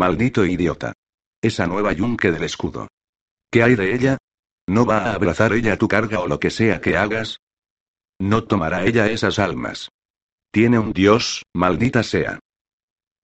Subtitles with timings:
[0.00, 0.94] Maldito idiota.
[1.42, 2.88] Esa nueva yunque del escudo.
[3.52, 4.16] ¿Qué hay de ella?
[4.66, 7.40] ¿No va a abrazar ella tu carga o lo que sea que hagas?
[8.18, 9.90] No tomará ella esas almas.
[10.50, 12.38] Tiene un dios, maldita sea.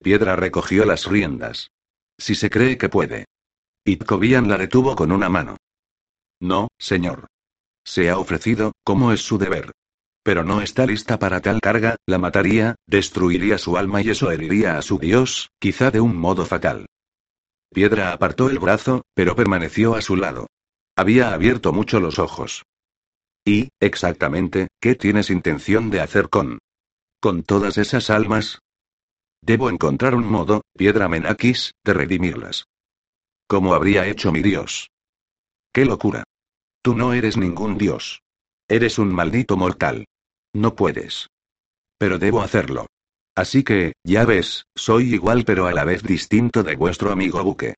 [0.02, 1.70] Piedra recogió las riendas.
[2.18, 3.24] Si se cree que puede.
[3.86, 5.56] Itkovian la detuvo con una mano.
[6.42, 7.26] No, señor.
[7.86, 9.72] Se ha ofrecido, como es su deber.
[10.26, 14.76] Pero no está lista para tal carga, la mataría, destruiría su alma y eso heriría
[14.76, 16.86] a su dios, quizá de un modo fatal.
[17.72, 20.48] Piedra apartó el brazo, pero permaneció a su lado.
[20.96, 22.64] Había abierto mucho los ojos.
[23.44, 26.58] ¿Y, exactamente, qué tienes intención de hacer con...
[27.20, 28.58] con todas esas almas?
[29.42, 32.64] Debo encontrar un modo, piedra Menakis, de redimirlas.
[33.46, 34.90] ¿Cómo habría hecho mi dios?
[35.72, 36.24] ¡Qué locura!
[36.82, 38.22] Tú no eres ningún dios.
[38.66, 40.04] Eres un maldito mortal.
[40.56, 41.28] No puedes.
[41.98, 42.86] Pero debo hacerlo.
[43.34, 47.74] Así que, ya ves, soy igual pero a la vez distinto de vuestro amigo Buque.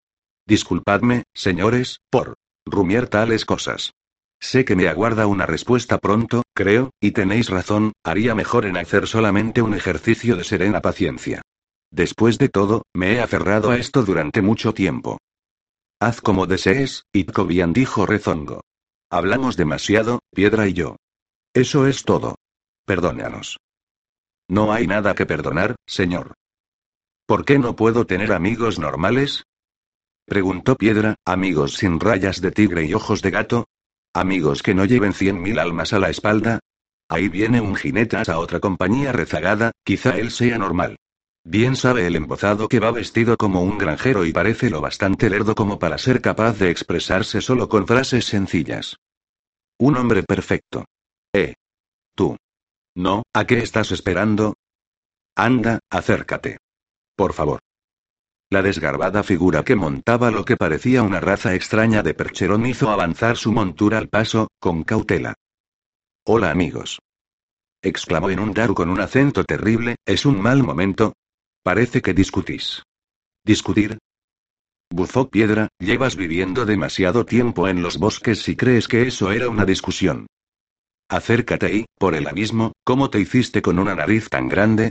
[0.46, 3.94] Disculpadme, señores, por rumiar tales cosas.
[4.40, 9.08] Sé que me aguarda una respuesta pronto, creo, y tenéis razón, haría mejor en hacer
[9.08, 11.42] solamente un ejercicio de serena paciencia.
[11.90, 15.18] Después de todo, me he aferrado a esto durante mucho tiempo.
[15.98, 18.60] Haz como desees, Itkovian dijo rezongo.
[19.10, 20.94] Hablamos demasiado, Piedra y yo.
[21.52, 22.36] Eso es todo.
[22.88, 23.58] Perdónanos.
[24.48, 26.32] No hay nada que perdonar, señor.
[27.26, 29.44] ¿Por qué no puedo tener amigos normales?
[30.24, 33.66] Preguntó Piedra, amigos sin rayas de tigre y ojos de gato.
[34.14, 36.60] Amigos que no lleven cien mil almas a la espalda.
[37.10, 40.96] Ahí viene un jinete a otra compañía rezagada, quizá él sea normal.
[41.44, 45.54] Bien sabe el embozado que va vestido como un granjero y parece lo bastante lerdo
[45.54, 48.96] como para ser capaz de expresarse solo con frases sencillas.
[49.78, 50.86] Un hombre perfecto.
[51.34, 51.54] Eh.
[52.14, 52.34] Tú.
[52.94, 54.54] No, ¿a qué estás esperando?
[55.36, 56.58] Anda, acércate.
[57.16, 57.60] Por favor.
[58.50, 63.36] La desgarbada figura que montaba lo que parecía una raza extraña de percherón hizo avanzar
[63.36, 65.34] su montura al paso, con cautela.
[66.24, 66.98] Hola amigos.
[67.82, 71.12] exclamó en un dar con un acento terrible, ¿es un mal momento?
[71.62, 72.82] Parece que discutís.
[73.44, 73.98] ¿Discutir?
[74.90, 79.66] Bufó Piedra, llevas viviendo demasiado tiempo en los bosques si crees que eso era una
[79.66, 80.26] discusión.
[81.08, 84.90] Acércate y, por el abismo, ¿cómo te hiciste con una nariz tan grande?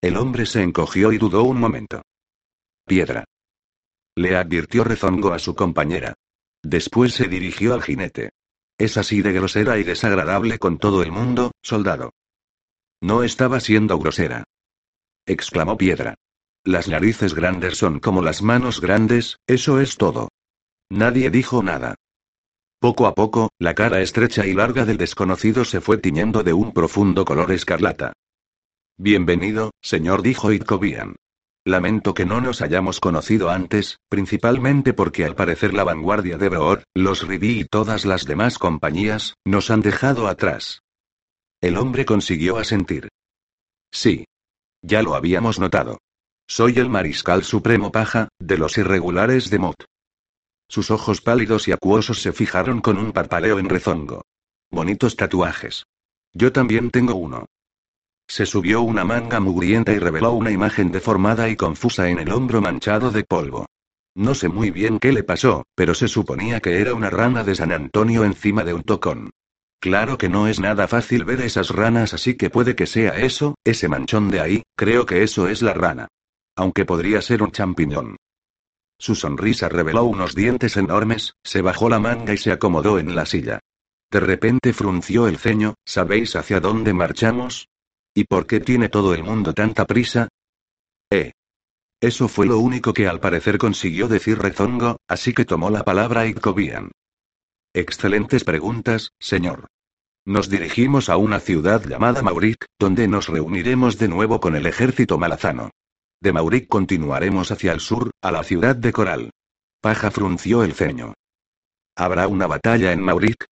[0.00, 2.02] El hombre se encogió y dudó un momento.
[2.86, 3.24] Piedra.
[4.16, 6.14] Le advirtió rezongo a su compañera.
[6.62, 8.30] Después se dirigió al jinete.
[8.78, 12.12] Es así de grosera y desagradable con todo el mundo, soldado.
[13.02, 14.44] No estaba siendo grosera.
[15.26, 16.14] Exclamó Piedra.
[16.64, 20.28] Las narices grandes son como las manos grandes, eso es todo.
[20.90, 21.94] Nadie dijo nada.
[22.78, 26.72] Poco a poco, la cara estrecha y larga del desconocido se fue tiñendo de un
[26.72, 28.12] profundo color escarlata.
[28.98, 31.16] Bienvenido, señor, dijo Itkovian.
[31.64, 36.84] Lamento que no nos hayamos conocido antes, principalmente porque al parecer la vanguardia de Broor,
[36.94, 40.82] los Ribi y todas las demás compañías, nos han dejado atrás.
[41.62, 43.08] El hombre consiguió asentir.
[43.90, 44.26] Sí.
[44.82, 45.98] Ya lo habíamos notado.
[46.46, 49.86] Soy el mariscal supremo Paja, de los irregulares de Mot.
[50.68, 54.22] Sus ojos pálidos y acuosos se fijaron con un parpaleo en rezongo.
[54.70, 55.84] Bonitos tatuajes.
[56.32, 57.46] Yo también tengo uno.
[58.28, 62.60] Se subió una manga mugrienta y reveló una imagen deformada y confusa en el hombro
[62.60, 63.66] manchado de polvo.
[64.16, 67.54] No sé muy bien qué le pasó, pero se suponía que era una rana de
[67.54, 69.30] San Antonio encima de un tocón.
[69.78, 73.54] Claro que no es nada fácil ver esas ranas, así que puede que sea eso,
[73.62, 76.08] ese manchón de ahí, creo que eso es la rana.
[76.56, 78.16] Aunque podría ser un champiñón.
[78.98, 83.26] Su sonrisa reveló unos dientes enormes, se bajó la manga y se acomodó en la
[83.26, 83.60] silla.
[84.10, 87.68] De repente frunció el ceño, ¿sabéis hacia dónde marchamos?
[88.14, 90.28] ¿Y por qué tiene todo el mundo tanta prisa?
[91.10, 91.32] Eh.
[92.00, 96.26] Eso fue lo único que al parecer consiguió decir Rezongo, así que tomó la palabra
[96.26, 96.92] Ikobian.
[97.74, 99.66] Excelentes preguntas, señor.
[100.24, 105.18] Nos dirigimos a una ciudad llamada Maurik, donde nos reuniremos de nuevo con el ejército
[105.18, 105.70] malazano.
[106.20, 109.30] De Maurik continuaremos hacia el sur, a la ciudad de Coral.
[109.80, 111.14] Paja frunció el ceño.
[111.96, 113.46] ¿Habrá una batalla en Maurik?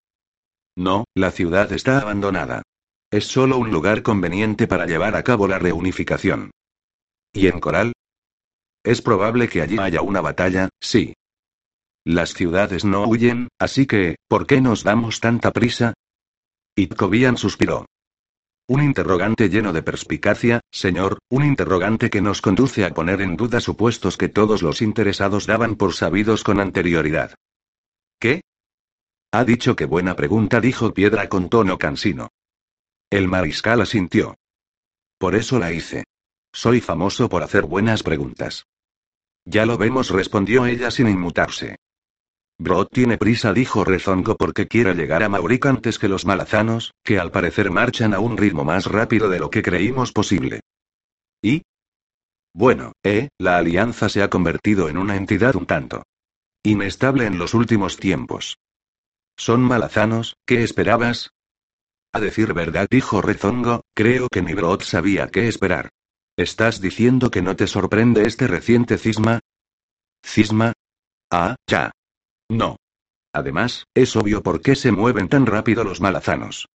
[0.76, 2.62] No, la ciudad está abandonada.
[3.10, 6.50] Es solo un lugar conveniente para llevar a cabo la reunificación.
[7.32, 7.92] ¿Y en Coral?
[8.82, 11.14] Es probable que allí haya una batalla, sí.
[12.04, 15.94] Las ciudades no huyen, así que, ¿por qué nos damos tanta prisa?
[16.76, 17.86] Itkovian suspiró.
[18.66, 23.60] Un interrogante lleno de perspicacia, señor, un interrogante que nos conduce a poner en duda
[23.60, 27.34] supuestos que todos los interesados daban por sabidos con anterioridad.
[28.18, 28.40] ¿Qué?
[29.32, 32.30] Ha dicho que buena pregunta, dijo Piedra con tono cansino.
[33.10, 34.36] El mariscal asintió.
[35.18, 36.04] Por eso la hice.
[36.50, 38.64] Soy famoso por hacer buenas preguntas.
[39.44, 41.76] Ya lo vemos, respondió ella sin inmutarse.
[42.58, 47.18] Brod tiene prisa, dijo Rezongo, porque quiere llegar a Maurik antes que los malazanos, que
[47.18, 50.60] al parecer marchan a un ritmo más rápido de lo que creímos posible.
[51.42, 51.62] ¿Y?
[52.54, 56.04] Bueno, eh, la alianza se ha convertido en una entidad un tanto
[56.64, 58.56] inestable en los últimos tiempos.
[59.36, 60.36] ¿Son malazanos?
[60.46, 61.30] ¿Qué esperabas?
[62.12, 65.90] A decir verdad, dijo Rezongo, creo que ni Brod sabía qué esperar.
[66.36, 69.40] ¿Estás diciendo que no te sorprende este reciente cisma?
[70.24, 70.72] ¿Cisma?
[71.30, 71.90] Ah, ya.
[72.48, 72.76] No.
[73.32, 76.68] Además, es obvio por qué se mueven tan rápido los malazanos.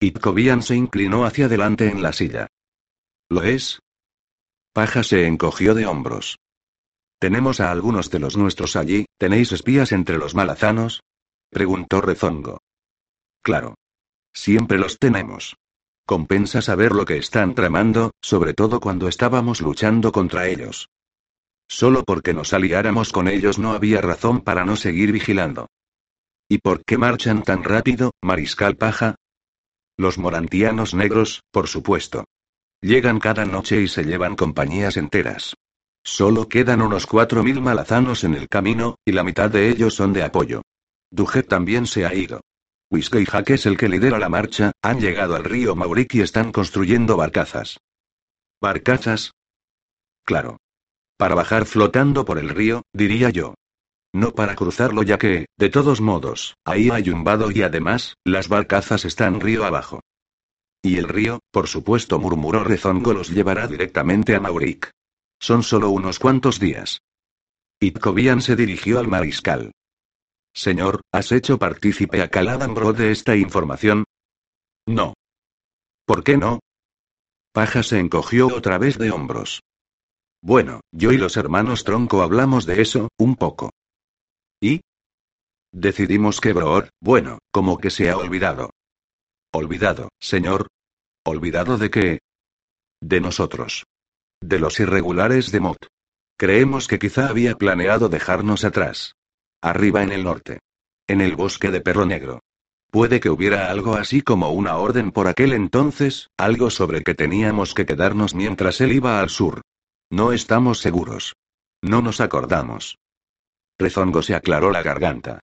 [0.00, 2.48] Itkovian se inclinó hacia adelante en la silla.
[3.28, 3.80] ¿Lo es?
[4.72, 6.38] Paja se encogió de hombros.
[7.18, 11.02] Tenemos a algunos de los nuestros allí, ¿tenéis espías entre los malazanos?
[11.50, 12.58] preguntó Rezongo.
[13.42, 13.74] Claro.
[14.34, 15.56] Siempre los tenemos.
[16.04, 20.88] Compensa saber lo que están tramando, sobre todo cuando estábamos luchando contra ellos.
[21.68, 25.68] Solo porque nos aliáramos con ellos no había razón para no seguir vigilando.
[26.48, 29.16] ¿Y por qué marchan tan rápido, Mariscal Paja?
[29.96, 32.24] Los morantianos negros, por supuesto.
[32.80, 35.54] Llegan cada noche y se llevan compañías enteras.
[36.04, 40.12] Solo quedan unos cuatro mil malazanos en el camino, y la mitad de ellos son
[40.12, 40.62] de apoyo.
[41.10, 42.42] Dujet también se ha ido.
[42.90, 46.52] Whiskey Hack es el que lidera la marcha, han llegado al río Maurik y están
[46.52, 47.78] construyendo barcazas.
[48.60, 49.32] ¿Barcazas?
[50.24, 50.58] Claro.
[51.16, 53.54] Para bajar flotando por el río, diría yo.
[54.12, 58.48] No para cruzarlo ya que, de todos modos, ahí hay un vado y además, las
[58.48, 60.00] barcazas están río abajo.
[60.82, 64.90] Y el río, por supuesto, murmuró Rezongo, los llevará directamente a Maurik.
[65.40, 67.00] Son solo unos cuantos días.
[67.80, 69.72] Itkovian se dirigió al mariscal.
[70.54, 74.04] Señor, ¿has hecho partícipe a Caladan Bro de esta información?
[74.86, 75.12] No.
[76.06, 76.60] ¿Por qué no?
[77.52, 79.60] Paja se encogió otra vez de hombros.
[80.42, 83.70] Bueno, yo y los hermanos Tronco hablamos de eso, un poco.
[84.60, 84.80] ¿Y?
[85.72, 88.70] Decidimos que Broor, bueno, como que se ha olvidado.
[89.52, 90.68] Olvidado, señor.
[91.24, 92.18] ¿Olvidado de qué?
[93.00, 93.84] De nosotros.
[94.40, 95.86] De los irregulares de Mot.
[96.38, 99.14] Creemos que quizá había planeado dejarnos atrás.
[99.62, 100.60] Arriba en el norte.
[101.06, 102.40] En el bosque de Perro Negro.
[102.90, 107.74] Puede que hubiera algo así como una orden por aquel entonces, algo sobre que teníamos
[107.74, 109.62] que quedarnos mientras él iba al sur.
[110.10, 111.34] No estamos seguros.
[111.82, 112.98] No nos acordamos.
[113.78, 115.40] Rezongo se aclaró la garganta.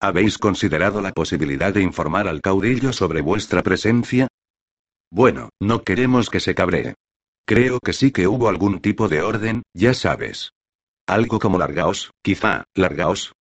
[0.00, 4.28] ¿Habéis considerado la posibilidad de informar al caudillo sobre vuestra presencia?
[5.10, 6.94] Bueno, no queremos que se cabree.
[7.46, 10.50] Creo que sí que hubo algún tipo de orden, ya sabes.
[11.06, 13.34] Algo como largaos, quizá, largaos.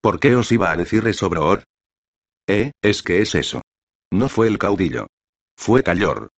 [0.00, 1.62] ¿Por qué os iba a decir eso, Broor?
[2.48, 3.62] Eh, es que es eso.
[4.12, 5.06] No fue el caudillo.
[5.56, 6.30] Fue Callor.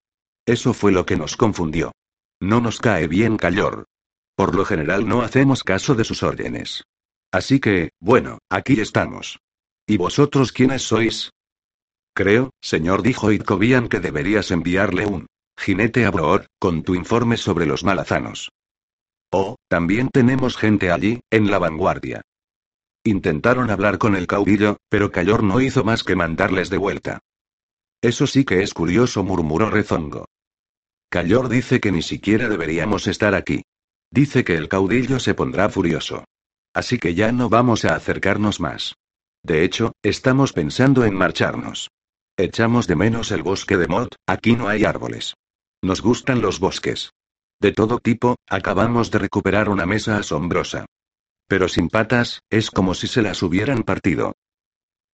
[0.44, 1.92] Eso fue lo que nos confundió.
[2.40, 3.86] No nos cae bien Callor.
[4.36, 6.84] Por lo general no hacemos caso de sus órdenes.
[7.32, 9.38] Así que, bueno, aquí estamos.
[9.86, 11.30] ¿Y vosotros quiénes sois?
[12.14, 15.26] Creo, señor, dijo Itkovian, que deberías enviarle un
[15.58, 18.50] jinete a Broor, con tu informe sobre los malazanos.
[19.32, 22.22] Oh, también tenemos gente allí, en la vanguardia.
[23.04, 27.20] Intentaron hablar con el caudillo, pero Callor no hizo más que mandarles de vuelta.
[28.00, 30.26] Eso sí que es curioso, murmuró Rezongo.
[31.14, 33.62] Callor dice que ni siquiera deberíamos estar aquí.
[34.10, 36.24] Dice que el caudillo se pondrá furioso.
[36.74, 38.96] Así que ya no vamos a acercarnos más.
[39.44, 41.92] De hecho, estamos pensando en marcharnos.
[42.36, 45.34] Echamos de menos el bosque de Mot, aquí no hay árboles.
[45.82, 47.12] Nos gustan los bosques.
[47.60, 50.84] De todo tipo, acabamos de recuperar una mesa asombrosa.
[51.46, 54.32] Pero sin patas, es como si se las hubieran partido.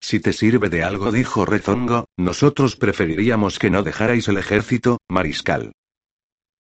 [0.01, 5.73] Si te sirve de algo, dijo Rezongo, nosotros preferiríamos que no dejarais el ejército, mariscal.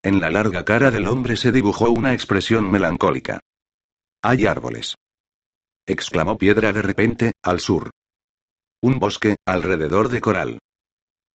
[0.02, 3.40] En la larga cara del hombre se dibujó una expresión melancólica.
[4.22, 4.96] Hay árboles.
[5.86, 7.90] exclamó Piedra de repente, al sur.
[8.82, 10.58] Un bosque, alrededor de coral.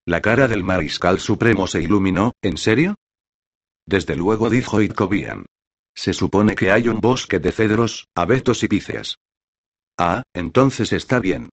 [0.07, 2.95] La cara del mariscal supremo se iluminó, ¿en serio?
[3.85, 5.45] Desde luego dijo Itkovian.
[5.93, 9.17] Se supone que hay un bosque de cedros, abetos y píceas.
[9.97, 11.49] Ah, entonces está bien.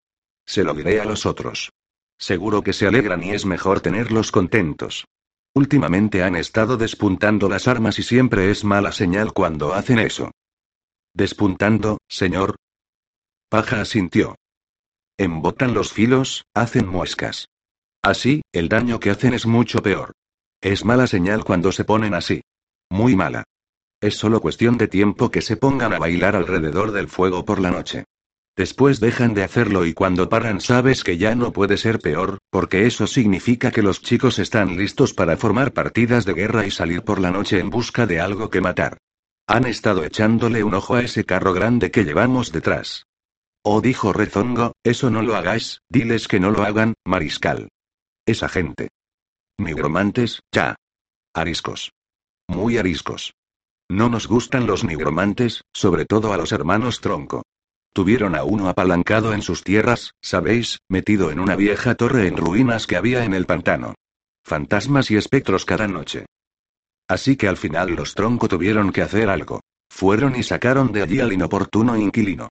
[0.47, 1.71] Se lo diré a los otros.
[2.19, 5.07] Seguro que se alegran y es mejor tenerlos contentos.
[5.55, 10.31] Últimamente han estado despuntando las armas y siempre es mala señal cuando hacen eso.
[11.13, 12.57] ¿Despuntando, señor?
[13.51, 14.37] Paja asintió.
[15.19, 17.49] Embotan los filos, hacen muescas.
[18.03, 20.13] Así, el daño que hacen es mucho peor.
[20.63, 22.41] Es mala señal cuando se ponen así.
[22.89, 23.45] Muy mala.
[24.01, 27.71] Es solo cuestión de tiempo que se pongan a bailar alrededor del fuego por la
[27.71, 28.05] noche.
[28.55, 32.87] Después dejan de hacerlo y cuando paran sabes que ya no puede ser peor, porque
[32.87, 37.19] eso significa que los chicos están listos para formar partidas de guerra y salir por
[37.19, 38.99] la noche en busca de algo que matar.
[39.47, 43.07] Han estado echándole un ojo a ese carro grande que llevamos detrás.
[43.65, 47.69] Oh, dijo Rezongo, eso no lo hagáis, diles que no lo hagan, mariscal.
[48.27, 48.89] Esa gente.
[49.59, 50.77] Nigromantes, ya.
[51.35, 51.93] Ariscos.
[52.49, 53.33] Muy ariscos.
[53.89, 57.43] No nos gustan los nigromantes, sobre todo a los hermanos Tronco.
[57.93, 62.87] Tuvieron a uno apalancado en sus tierras, sabéis, metido en una vieja torre en ruinas
[62.87, 63.95] que había en el pantano.
[64.45, 66.25] Fantasmas y espectros cada noche.
[67.07, 69.61] Así que al final los Tronco tuvieron que hacer algo.
[69.91, 72.49] Fueron y sacaron de allí al inoportuno inquilino.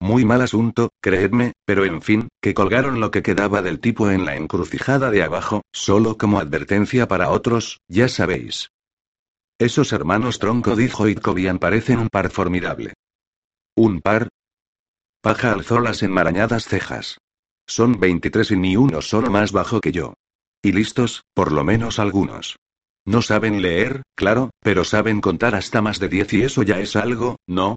[0.00, 4.24] Muy mal asunto, creedme, pero en fin, que colgaron lo que quedaba del tipo en
[4.24, 8.70] la encrucijada de abajo, solo como advertencia para otros, ya sabéis.
[9.58, 12.92] Esos hermanos Tronco dijo Itkovian parecen un par formidable.
[13.76, 14.28] ¿Un par?
[15.24, 17.16] Paja alzó las enmarañadas cejas.
[17.66, 20.12] Son 23 y ni uno solo más bajo que yo.
[20.62, 22.56] Y listos, por lo menos algunos.
[23.06, 26.94] No saben leer, claro, pero saben contar hasta más de 10 y eso ya es
[26.94, 27.76] algo, ¿no?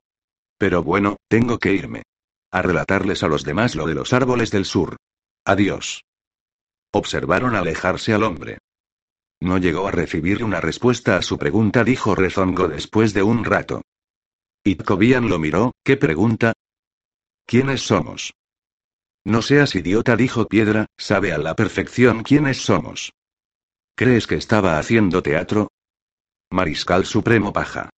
[0.58, 2.04] Pero bueno, tengo que irme.
[2.52, 4.98] A relatarles a los demás lo de los árboles del sur.
[5.46, 6.04] Adiós.
[6.92, 8.58] Observaron alejarse al hombre.
[9.40, 13.84] No llegó a recibir una respuesta a su pregunta, dijo Rezongo después de un rato.
[14.66, 16.52] Itkovian lo miró, ¿qué pregunta?
[17.48, 18.34] ¿Quiénes somos?
[19.24, 23.14] No seas idiota, dijo Piedra, sabe a la perfección quiénes somos.
[23.96, 25.70] ¿Crees que estaba haciendo teatro?
[26.52, 27.90] Mariscal Supremo Paja.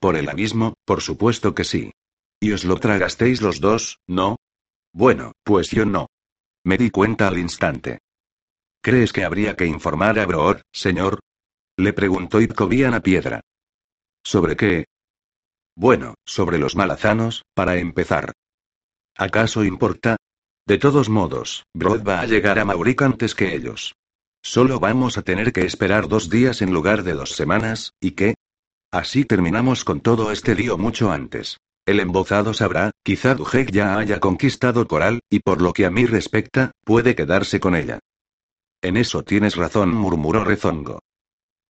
[0.00, 1.92] Por el abismo, por supuesto que sí.
[2.40, 4.38] Y os lo tragasteis los dos, ¿no?
[4.92, 6.08] Bueno, pues yo no.
[6.64, 8.00] Me di cuenta al instante.
[8.82, 11.20] ¿Crees que habría que informar a Broor, señor?
[11.76, 13.40] Le preguntó Ipkovian a Piedra.
[14.24, 14.86] ¿Sobre qué?
[15.76, 18.32] Bueno, sobre los malazanos, para empezar.
[19.16, 20.16] ¿Acaso importa?
[20.66, 23.94] De todos modos, Brod va a llegar a Maurik antes que ellos.
[24.42, 28.34] Solo vamos a tener que esperar dos días en lugar de dos semanas, ¿y qué?
[28.92, 31.56] Así terminamos con todo este lío mucho antes.
[31.86, 36.04] El embozado sabrá, quizá Dujek ya haya conquistado Coral, y por lo que a mí
[36.04, 38.00] respecta, puede quedarse con ella.
[38.82, 41.00] En eso tienes razón, murmuró Rezongo.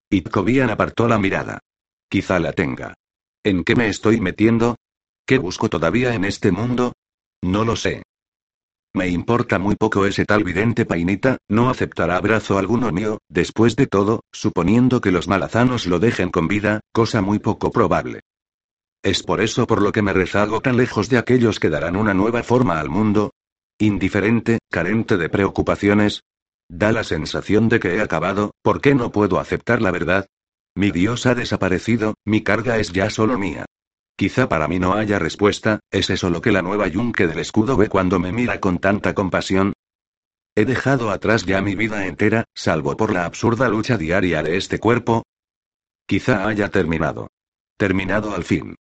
[0.09, 1.59] Itkovian apartó la mirada.
[2.09, 2.93] Quizá la tenga.
[3.43, 4.77] ¿En qué me estoy metiendo?
[5.25, 6.93] ¿Qué busco todavía en este mundo?
[7.44, 8.04] No lo sé.
[8.96, 13.88] Me importa muy poco ese tal vidente Painita, no aceptará abrazo alguno mío, después de
[13.88, 18.22] todo, suponiendo que los malazanos lo dejen con vida, cosa muy poco probable.
[19.04, 22.13] Es por eso por lo que me rezago tan lejos de aquellos que darán una
[22.13, 23.32] nueva forma al mundo.
[23.77, 26.24] Indiferente, carente de preocupaciones.
[26.70, 30.25] Da la sensación de que he acabado, ¿por qué no puedo aceptar la verdad?
[30.74, 33.65] Mi Dios ha desaparecido, mi carga es ya solo mía.
[34.17, 37.75] Quizá para mí no haya respuesta, ¿es eso lo que la nueva yunque del escudo
[37.75, 39.74] ve cuando me mira con tanta compasión?
[40.55, 44.79] He dejado atrás ya mi vida entera, salvo por la absurda lucha diaria de este
[44.79, 45.24] cuerpo.
[46.07, 47.27] Quizá haya terminado.
[47.77, 48.75] Terminado al fin.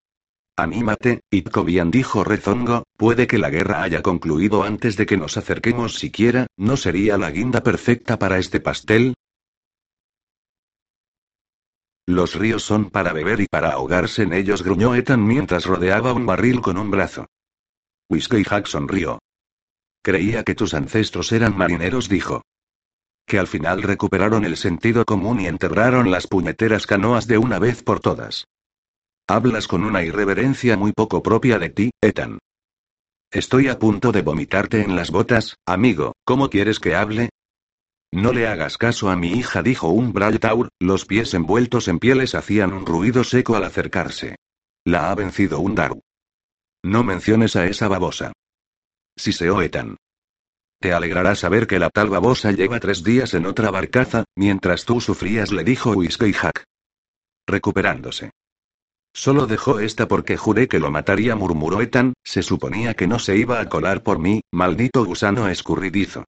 [0.55, 5.95] Anímate, Itkovian dijo Rezongo, puede que la guerra haya concluido antes de que nos acerquemos
[5.95, 9.15] siquiera, ¿no sería la guinda perfecta para este pastel?
[12.07, 16.25] Los ríos son para beber y para ahogarse en ellos, gruñó Ethan mientras rodeaba un
[16.25, 17.25] barril con un brazo.
[18.09, 19.19] Whiskey Hack sonrió.
[20.03, 22.43] Creía que tus ancestros eran marineros, dijo.
[23.25, 27.81] Que al final recuperaron el sentido común y enterraron las puñeteras canoas de una vez
[27.81, 28.45] por todas.
[29.27, 32.37] Hablas con una irreverencia muy poco propia de ti, Ethan.
[33.31, 37.29] Estoy a punto de vomitarte en las botas, amigo, ¿cómo quieres que hable?
[38.15, 42.33] No le hagas caso a mi hija, dijo un Taur, los pies envueltos en pieles
[42.33, 44.37] hacían un ruido seco al acercarse.
[44.85, 45.99] La ha vencido un Daru.
[46.81, 48.31] No menciones a esa babosa.
[49.17, 49.97] Si se Etan.
[50.79, 55.01] Te alegrará saber que la tal babosa lleva tres días en otra barcaza, mientras tú
[55.01, 56.63] sufrías, le dijo Whiskey Hack.
[57.45, 58.31] Recuperándose.
[59.13, 63.35] Solo dejó esta porque juré que lo mataría, murmuró Ethan, se suponía que no se
[63.35, 66.23] iba a colar por mí, maldito gusano escurridizo.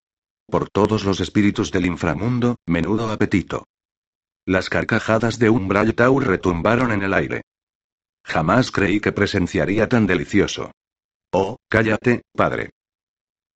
[0.50, 3.68] Por todos los espíritus del inframundo, menudo apetito.
[4.46, 7.42] Las carcajadas de un Taur retumbaron en el aire.
[8.24, 10.72] Jamás creí que presenciaría tan delicioso.
[11.34, 12.70] Oh, cállate, padre.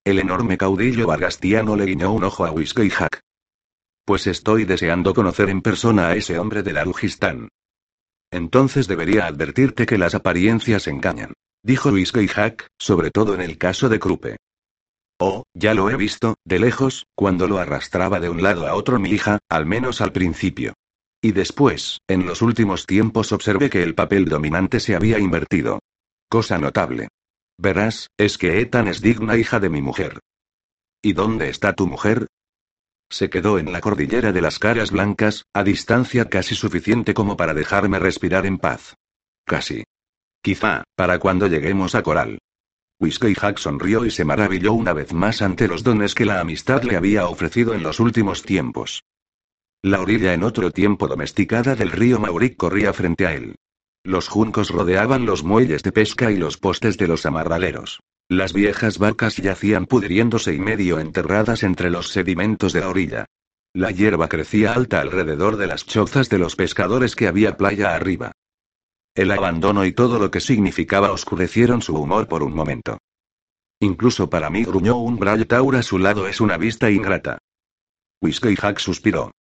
[0.03, 3.21] El enorme caudillo vargastiano le guiñó un ojo a Whiskey Hack.
[4.03, 7.48] Pues estoy deseando conocer en persona a ese hombre de Larujistán.
[8.31, 11.33] Entonces debería advertirte que las apariencias engañan,
[11.63, 14.38] dijo Whiskey Hack, sobre todo en el caso de Krupe.
[15.24, 18.98] Oh, ya lo he visto, de lejos, cuando lo arrastraba de un lado a otro
[18.98, 20.74] mi hija, al menos al principio.
[21.22, 25.80] Y después, en los últimos tiempos observé que el papel dominante se había invertido.
[26.28, 27.10] Cosa notable.
[27.60, 30.22] Verás, es que Ethan es digna hija de mi mujer.
[31.04, 32.25] ¿Y dónde está tu mujer?
[33.12, 37.54] Se quedó en la cordillera de las caras blancas, a distancia casi suficiente como para
[37.54, 38.96] dejarme respirar en paz.
[39.46, 39.84] casi.
[40.42, 42.40] Quizá, para cuando lleguemos a Coral.
[43.01, 46.84] Whiskey Hack sonrió y se maravilló una vez más ante los dones que la amistad
[46.84, 49.03] le había ofrecido en los últimos tiempos.
[49.81, 53.55] La orilla en otro tiempo domesticada del río Mauric corría frente a él.
[54.03, 58.01] Los juncos rodeaban los muelles de pesca y los postes de los amarraderos.
[58.29, 63.25] Las viejas barcas yacían pudriéndose y medio enterradas entre los sedimentos de la orilla.
[63.74, 68.31] La hierba crecía alta alrededor de las chozas de los pescadores que había playa arriba.
[69.13, 72.98] El abandono y todo lo que significaba oscurecieron su humor por un momento.
[73.82, 77.39] Incluso para mí gruñó un Braille Taur a su lado es una vista ingrata.
[78.22, 79.32] Whiskey Hack suspiró.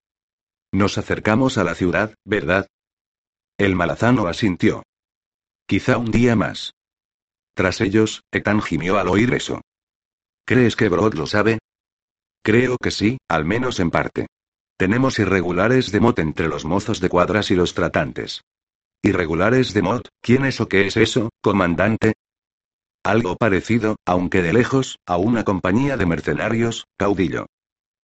[0.73, 2.67] Nos acercamos a la ciudad, ¿verdad?
[3.59, 4.83] El malazano asintió.
[5.67, 6.73] Quizá un día más.
[7.55, 9.61] Tras ellos, Etan gimió al oír eso.
[10.45, 11.59] ¿Crees que Brod lo sabe?
[12.43, 14.27] Creo que sí, al menos en parte.
[14.77, 18.41] Tenemos irregulares de mod entre los mozos de cuadras y los tratantes.
[19.03, 20.03] ¿Irregulares de mod?
[20.21, 22.15] ¿Quién es o qué es eso, comandante?
[23.05, 27.47] Algo parecido, aunque de lejos, a una compañía de mercenarios, caudillo.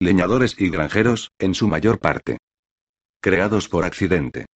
[0.01, 2.39] Leñadores y granjeros, en su mayor parte
[3.27, 4.47] creados por accidente.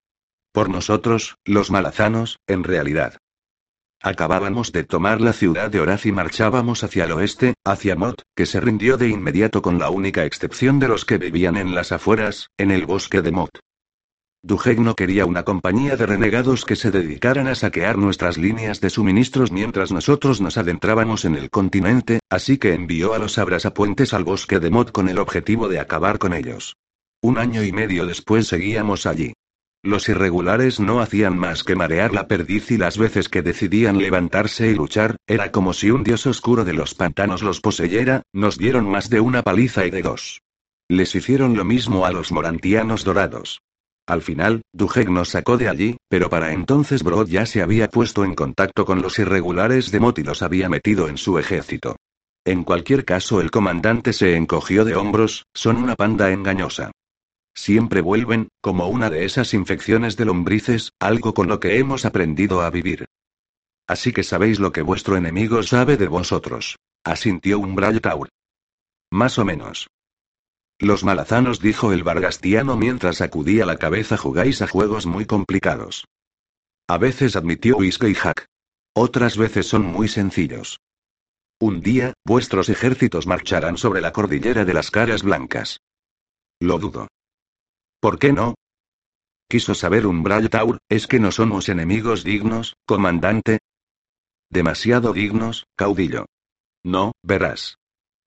[0.52, 3.16] Por nosotros, los malazanos, en realidad.
[4.00, 8.46] Acabábamos de tomar la ciudad de Horaz y marchábamos hacia el oeste, hacia Mot, que
[8.46, 12.46] se rindió de inmediato con la única excepción de los que vivían en las afueras,
[12.58, 13.58] en el bosque de Mot.
[14.42, 18.88] Duhegg no quería una compañía de renegados que se dedicaran a saquear nuestras líneas de
[18.88, 24.24] suministros mientras nosotros nos adentrábamos en el continente, así que envió a los abrasapuentes al
[24.24, 26.76] bosque de Mot con el objetivo de acabar con ellos.
[27.20, 29.34] Un año y medio después seguíamos allí.
[29.82, 34.70] Los irregulares no hacían más que marear la perdiz y las veces que decidían levantarse
[34.70, 38.88] y luchar, era como si un dios oscuro de los pantanos los poseyera, nos dieron
[38.88, 40.40] más de una paliza y de dos.
[40.88, 43.60] Les hicieron lo mismo a los morantianos dorados.
[44.10, 48.24] Al final, Duhegg nos sacó de allí, pero para entonces Brod ya se había puesto
[48.24, 51.94] en contacto con los irregulares de Mot y los había metido en su ejército.
[52.44, 56.90] En cualquier caso, el comandante se encogió de hombros, son una panda engañosa.
[57.54, 62.62] Siempre vuelven, como una de esas infecciones de lombrices, algo con lo que hemos aprendido
[62.62, 63.06] a vivir.
[63.86, 66.80] Así que sabéis lo que vuestro enemigo sabe de vosotros.
[67.04, 68.28] Asintió un Taur.
[69.12, 69.86] Más o menos.
[70.80, 76.06] Los malazanos, dijo el vargastiano mientras sacudía la cabeza, jugáis a juegos muy complicados.
[76.88, 78.46] A veces admitió Whiskey Hack.
[78.94, 80.80] Otras veces son muy sencillos.
[81.60, 85.80] Un día, vuestros ejércitos marcharán sobre la cordillera de las caras blancas.
[86.58, 87.08] Lo dudo.
[88.00, 88.54] ¿Por qué no?
[89.50, 93.58] Quiso saber un Taur, ¿es que no somos enemigos dignos, comandante?
[94.48, 96.24] Demasiado dignos, caudillo.
[96.82, 97.79] No, verás.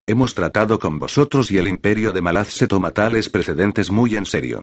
[0.06, 4.26] Hemos tratado con vosotros y el imperio de Malaz se toma tales precedentes muy en
[4.26, 4.60] serio.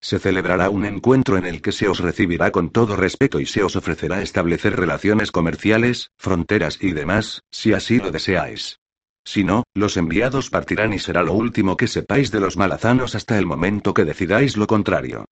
[0.00, 3.64] Se celebrará un encuentro en el que se os recibirá con todo respeto y se
[3.64, 8.78] os ofrecerá establecer relaciones comerciales, fronteras y demás, si así lo deseáis.
[9.24, 13.36] Si no, los enviados partirán y será lo último que sepáis de los malazanos hasta
[13.36, 15.24] el momento que decidáis lo contrario.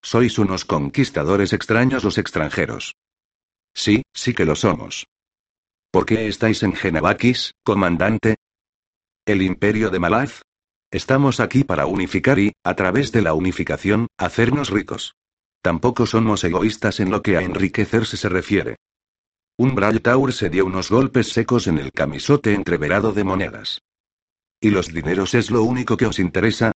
[0.00, 2.94] Sois unos conquistadores extraños los extranjeros.
[3.74, 5.06] Sí, sí que lo somos.
[5.90, 8.36] ¿Por qué estáis en Genavakis, comandante?
[9.28, 10.40] ¿El imperio de Malaz?
[10.90, 15.16] Estamos aquí para unificar y, a través de la unificación, hacernos ricos.
[15.60, 18.76] Tampoco somos egoístas en lo que a enriquecerse se refiere.
[19.58, 23.82] Un Taur se dio unos golpes secos en el camisote entreverado de monedas.
[24.62, 26.72] ¿Y los dineros es lo único que os interesa?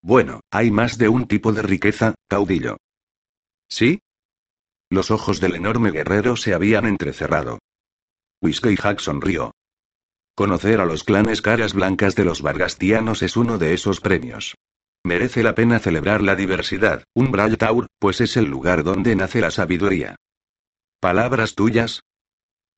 [0.00, 2.78] Bueno, hay más de un tipo de riqueza, caudillo.
[3.68, 4.00] ¿Sí?
[4.88, 7.58] Los ojos del enorme guerrero se habían entrecerrado.
[8.40, 9.52] Whiskey Hack sonrió.
[10.36, 14.54] Conocer a los clanes caras blancas de los vargastianos es uno de esos premios.
[15.02, 19.50] Merece la pena celebrar la diversidad, un Taur, pues es el lugar donde nace la
[19.50, 20.16] sabiduría.
[21.00, 22.02] ¿Palabras tuyas?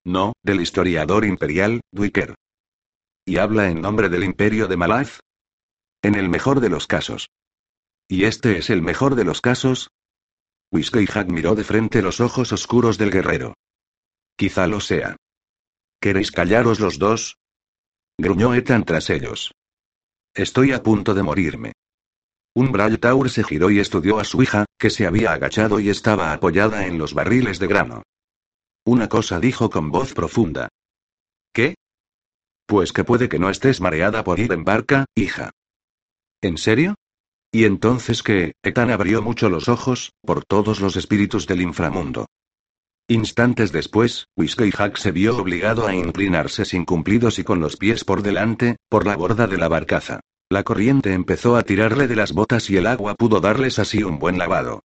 [0.05, 2.37] No, del historiador imperial, Dwicker.
[3.25, 5.18] ¿Y habla en nombre del imperio de Malaz?
[6.01, 7.29] En el mejor de los casos.
[8.07, 9.90] ¿Y este es el mejor de los casos?
[10.71, 13.55] Whiskey Hack miró de frente los ojos oscuros del guerrero.
[14.37, 15.16] Quizá lo sea.
[16.01, 17.35] ¿Queréis callaros los dos?
[18.21, 19.55] Gruñó Ethan tras ellos.
[20.35, 21.73] Estoy a punto de morirme.
[22.53, 25.89] Un Braille Taur se giró y estudió a su hija, que se había agachado y
[25.89, 28.03] estaba apoyada en los barriles de grano.
[28.85, 30.69] Una cosa dijo con voz profunda.
[31.53, 31.77] ¿Qué?
[32.67, 35.51] Pues que puede que no estés mareada por ir en barca, hija.
[36.41, 36.97] ¿En serio?
[37.53, 38.53] ¿Y entonces qué?
[38.65, 42.27] Ethan abrió mucho los ojos, por todos los espíritus del inframundo.
[43.11, 48.05] Instantes después, Whiskey Hack se vio obligado a inclinarse sin cumplidos y con los pies
[48.05, 50.21] por delante, por la borda de la barcaza.
[50.51, 54.18] La corriente empezó a tirarle de las botas y el agua pudo darles así un
[54.18, 54.81] buen lavado.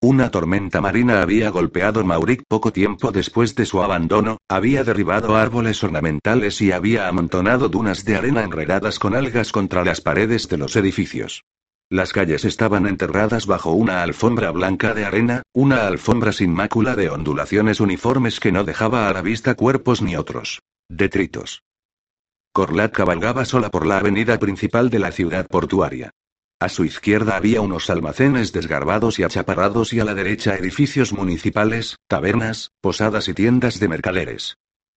[0.00, 5.84] Una tormenta marina había golpeado Maurik poco tiempo después de su abandono, había derribado árboles
[5.84, 10.76] ornamentales y había amontonado dunas de arena enredadas con algas contra las paredes de los
[10.76, 11.42] edificios.
[11.88, 17.10] Las calles estaban enterradas bajo una alfombra blanca de arena, una alfombra sin mácula de
[17.10, 21.62] ondulaciones uniformes que no dejaba a la vista cuerpos ni otros detritos.
[22.52, 26.10] Corlat cabalgaba sola por la avenida principal de la ciudad portuaria.
[26.58, 31.96] A su izquierda había unos almacenes desgarbados y achaparrados y a la derecha edificios municipales,
[32.08, 34.56] tabernas, posadas y tiendas de mercaderes.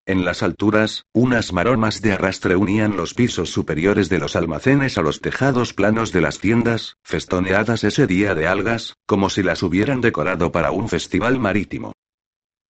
[0.10, 5.04] En las alturas, unas maromas de arrastre unían los pisos superiores de los almacenes a
[5.04, 10.02] los tejados planos de las tiendas, festoneadas ese día de algas, como si las hubieran
[10.02, 11.94] decorado para un festival marítimo.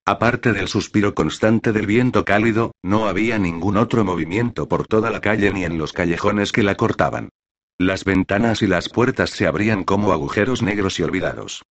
[0.06, 5.22] Aparte del suspiro constante del viento cálido, no había ningún otro movimiento por toda la
[5.22, 7.30] calle ni en los callejones que la cortaban.
[7.78, 11.62] Las ventanas y las puertas se abrían como agujeros negros y olvidados.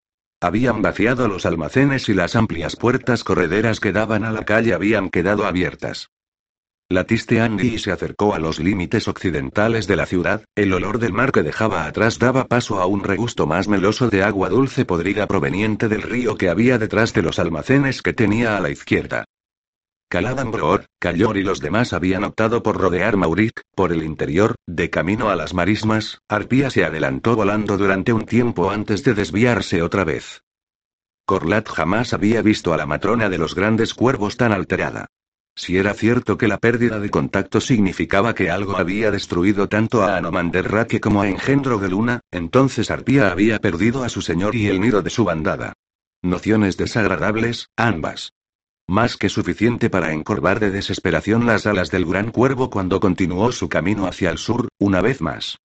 [0.41, 5.11] Habían vaciado los almacenes y las amplias puertas correderas que daban a la calle habían
[5.11, 6.11] quedado abiertas.
[6.89, 11.33] Latiste Andy se acercó a los límites occidentales de la ciudad, el olor del mar
[11.33, 15.89] que dejaba atrás daba paso a un regusto más meloso de agua dulce podrida proveniente
[15.89, 19.25] del río que había detrás de los almacenes que tenía a la izquierda.
[20.11, 24.89] Caladan Broor, Callor y los demás habían optado por rodear Maurik, por el interior, de
[24.89, 30.05] camino a las marismas, Arpía se adelantó volando durante un tiempo antes de desviarse otra
[30.05, 30.41] vez.
[31.27, 35.09] Corlat jamás había visto a la matrona de los grandes cuervos tan alterada.
[35.55, 40.17] Si era cierto que la pérdida de contacto significaba que algo había destruido tanto a
[40.17, 44.81] Anomanderrake como a Engendro de Luna, entonces Arpía había perdido a su señor y el
[44.81, 45.75] nido de su bandada.
[46.23, 48.33] Nociones desagradables, ambas.
[48.89, 53.69] Más que suficiente para encorvar de desesperación las alas del gran cuervo cuando continuó su
[53.69, 55.59] camino hacia el sur, una vez más.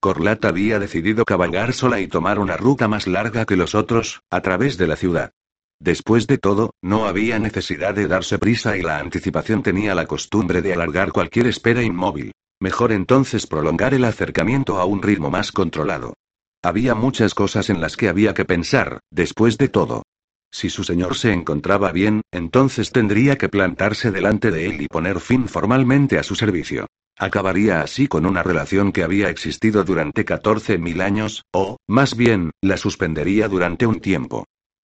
[0.00, 4.40] Corlat había decidido cabalgar sola y tomar una ruta más larga que los otros, a
[4.40, 5.32] través de la ciudad.
[5.80, 10.62] Después de todo, no había necesidad de darse prisa y la anticipación tenía la costumbre
[10.62, 12.30] de alargar cualquier espera inmóvil.
[12.60, 16.14] Mejor entonces prolongar el acercamiento a un ritmo más controlado.
[16.62, 20.04] Había muchas cosas en las que había que pensar, después de todo.
[20.50, 25.20] Si su señor se encontraba bien, entonces tendría que plantarse delante de él y poner
[25.20, 26.86] fin formalmente a su servicio.
[27.18, 32.76] Acabaría así con una relación que había existido durante 14.000 años, o, más bien, la
[32.76, 34.44] suspendería durante un tiempo.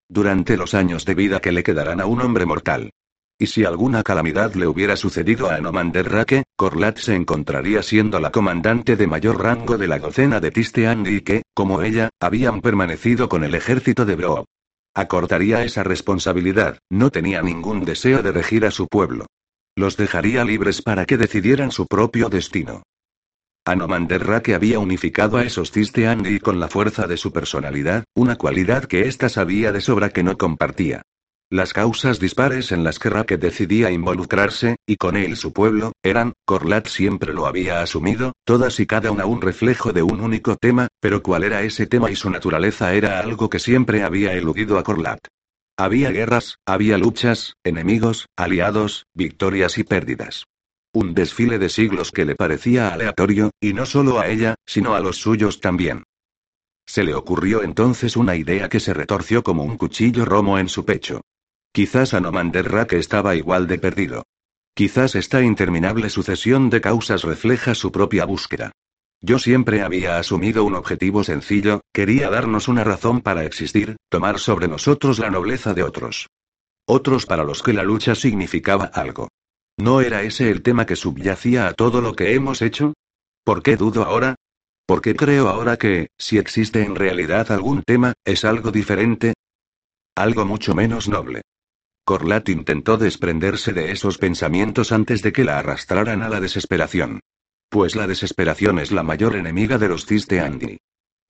[0.10, 2.90] Durante los años de vida que le quedarán a un hombre mortal.
[3.40, 8.96] Y si alguna calamidad le hubiera sucedido a Anomanderrake, Corlat se encontraría siendo la comandante
[8.96, 13.44] de mayor rango de la docena de Tistean y que, como ella, habían permanecido con
[13.44, 14.46] el ejército de Bro.
[14.96, 19.26] Acortaría esa responsabilidad, no tenía ningún deseo de regir a su pueblo.
[19.76, 22.84] Los dejaría libres para que decidieran su propio destino.
[23.66, 28.86] Anomanderra que había unificado a esos Cisteandi con la fuerza de su personalidad, una cualidad
[28.86, 31.02] que ésta sabía de sobra que no compartía.
[31.54, 36.34] Las causas dispares en las que Raque decidía involucrarse, y con él su pueblo, eran,
[36.46, 40.88] Corlat siempre lo había asumido, todas y cada una un reflejo de un único tema,
[41.00, 44.84] pero cuál era ese tema y su naturaleza era algo que siempre había eludido a
[44.84, 45.20] Corlat.
[45.78, 50.46] Había guerras, había luchas, enemigos, aliados, victorias y pérdidas.
[50.92, 55.02] Un desfile de siglos que le parecía aleatorio, y no solo a ella, sino a
[55.02, 56.02] los suyos también.
[56.88, 60.84] Se le ocurrió entonces una idea que se retorció como un cuchillo romo en su
[60.84, 61.22] pecho.
[61.74, 62.14] Quizás
[62.88, 64.24] que estaba igual de perdido.
[64.76, 68.72] Quizás esta interminable sucesión de causas refleja su propia búsqueda.
[69.22, 74.68] Yo siempre había asumido un objetivo sencillo, quería darnos una razón para existir, tomar sobre
[74.68, 76.28] nosotros la nobleza de otros.
[76.86, 79.30] Otros para los que la lucha significaba algo.
[79.76, 82.94] ¿No era ese el tema que subyacía a todo lo que hemos hecho?
[83.44, 84.36] ¿Por qué dudo ahora?
[84.86, 89.34] ¿Por qué creo ahora que, si existe en realidad algún tema, es algo diferente?
[90.16, 91.42] Algo mucho menos noble.
[92.06, 97.22] Corlat intentó desprenderse de esos pensamientos antes de que la arrastraran a la desesperación.
[97.70, 100.78] Pues la desesperación es la mayor enemiga de los cis de Andy.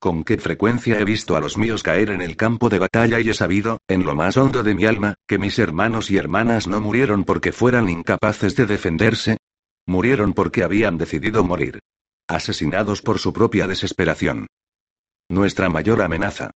[0.00, 3.30] Con qué frecuencia he visto a los míos caer en el campo de batalla y
[3.30, 6.80] he sabido, en lo más hondo de mi alma, que mis hermanos y hermanas no
[6.80, 9.36] murieron porque fueran incapaces de defenderse.
[9.86, 11.78] Murieron porque habían decidido morir.
[12.26, 14.48] Asesinados por su propia desesperación.
[15.28, 16.50] Nuestra mayor amenaza,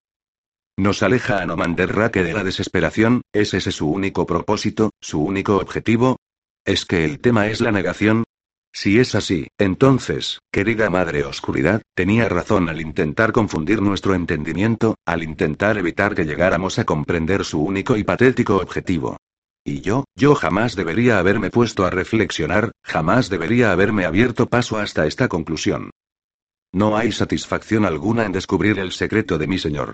[0.77, 6.17] nos aleja a Nomanderrake de la desesperación, ¿es ese su único propósito, su único objetivo?
[6.65, 8.23] ¿Es que el tema es la negación?
[8.71, 15.23] Si es así, entonces, querida Madre Oscuridad, tenía razón al intentar confundir nuestro entendimiento, al
[15.23, 19.17] intentar evitar que llegáramos a comprender su único y patético objetivo.
[19.65, 25.07] Y yo, yo jamás debería haberme puesto a reflexionar, jamás debería haberme abierto paso hasta
[25.07, 25.89] esta conclusión.
[26.71, 29.93] No hay satisfacción alguna en descubrir el secreto de mi Señor.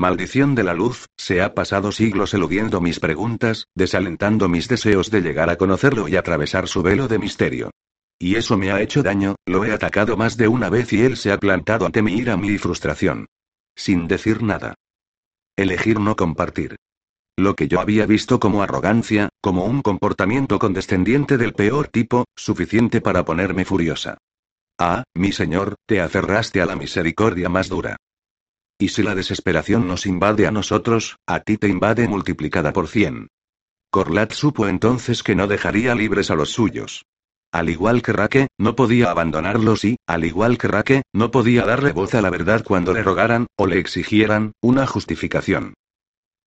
[0.00, 5.20] Maldición de la luz, se ha pasado siglos eludiendo mis preguntas, desalentando mis deseos de
[5.20, 7.70] llegar a conocerlo y atravesar su velo de misterio.
[8.18, 11.18] Y eso me ha hecho daño, lo he atacado más de una vez y él
[11.18, 13.26] se ha plantado ante mi ira, mi frustración.
[13.76, 14.74] Sin decir nada.
[15.54, 16.76] Elegir no compartir.
[17.36, 23.02] Lo que yo había visto como arrogancia, como un comportamiento condescendiente del peor tipo, suficiente
[23.02, 24.16] para ponerme furiosa.
[24.78, 27.98] Ah, mi señor, te aferraste a la misericordia más dura.
[28.80, 33.28] Y si la desesperación nos invade a nosotros, a ti te invade multiplicada por cien.
[33.90, 37.04] Corlat supo entonces que no dejaría libres a los suyos.
[37.52, 41.92] Al igual que Raque, no podía abandonarlos y, al igual que Raque, no podía darle
[41.92, 45.74] voz a la verdad cuando le rogaran, o le exigieran, una justificación.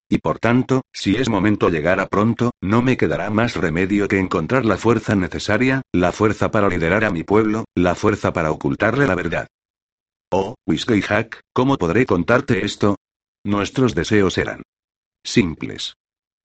[0.09, 4.17] Y por tanto, si es momento llegar a pronto, no me quedará más remedio que
[4.17, 9.05] encontrar la fuerza necesaria, la fuerza para liderar a mi pueblo, la fuerza para ocultarle
[9.05, 9.47] la verdad.
[10.35, 12.95] Oh, Whiskey Hack, ¿cómo podré contarte esto?
[13.45, 14.63] Nuestros deseos eran
[15.23, 15.93] simples.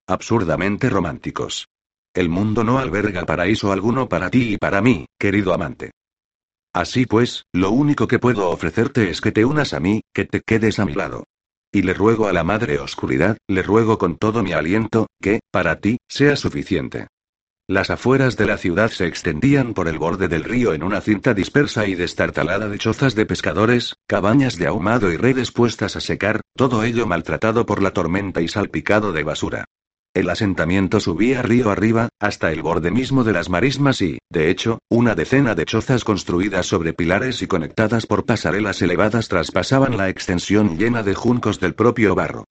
[0.07, 1.69] Absurdamente románticos.
[2.13, 5.89] El mundo no alberga paraíso alguno para ti y para mí, querido amante.
[6.71, 10.41] Así pues, lo único que puedo ofrecerte es que te unas a mí, que te
[10.41, 11.23] quedes a mi lado.
[11.71, 15.79] Y le ruego a la Madre Oscuridad, le ruego con todo mi aliento, que, para
[15.79, 17.07] ti, sea suficiente.
[17.69, 21.35] Las afueras de la ciudad se extendían por el borde del río en una cinta
[21.35, 26.41] dispersa y destartalada de chozas de pescadores, cabañas de ahumado y redes puestas a secar,
[26.55, 29.65] todo ello maltratado por la tormenta y salpicado de basura.
[30.15, 34.79] El asentamiento subía río arriba, hasta el borde mismo de las marismas y, de hecho,
[34.89, 40.79] una decena de chozas construidas sobre pilares y conectadas por pasarelas elevadas traspasaban la extensión
[40.79, 42.45] llena de juncos del propio barro.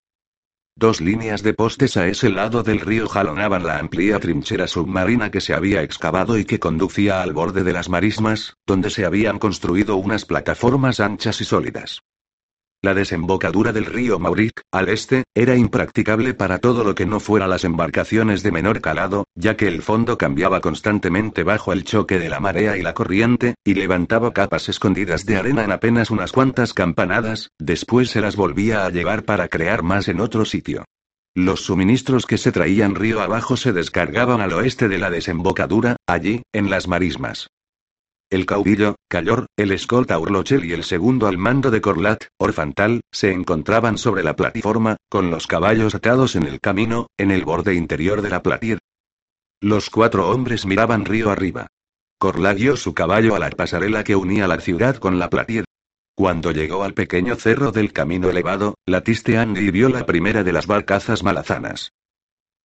[0.79, 5.41] Dos líneas de postes a ese lado del río jalonaban la amplia trinchera submarina que
[5.41, 9.97] se había excavado y que conducía al borde de las marismas, donde se habían construido
[9.97, 12.03] unas plataformas anchas y sólidas.
[12.81, 17.49] La desembocadura del río Mauric, al este, era impracticable para todo lo que no fuera
[17.49, 22.29] las embarcaciones de menor calado, ya que el fondo cambiaba constantemente bajo el choque de
[22.29, 26.73] la marea y la corriente, y levantaba capas escondidas de arena en apenas unas cuantas
[26.73, 30.85] campanadas, después se las volvía a llevar para crear más en otro sitio.
[31.35, 36.43] Los suministros que se traían río abajo se descargaban al oeste de la desembocadura, allí,
[36.53, 37.49] en las marismas.
[38.31, 43.33] El caudillo, Cayor, el escolta Urlochel y el segundo al mando de Corlat, Orfantal, se
[43.33, 48.21] encontraban sobre la plataforma, con los caballos atados en el camino, en el borde interior
[48.21, 48.81] de la platier.
[49.63, 51.69] Los cuatro hombres miraban río arriba.
[52.19, 55.65] Corlat guió su caballo a la pasarela que unía la ciudad con la platier.
[56.15, 60.67] Cuando llegó al pequeño cerro del camino elevado, Latiste Andy vio la primera de las
[60.67, 61.93] barcazas malazanas.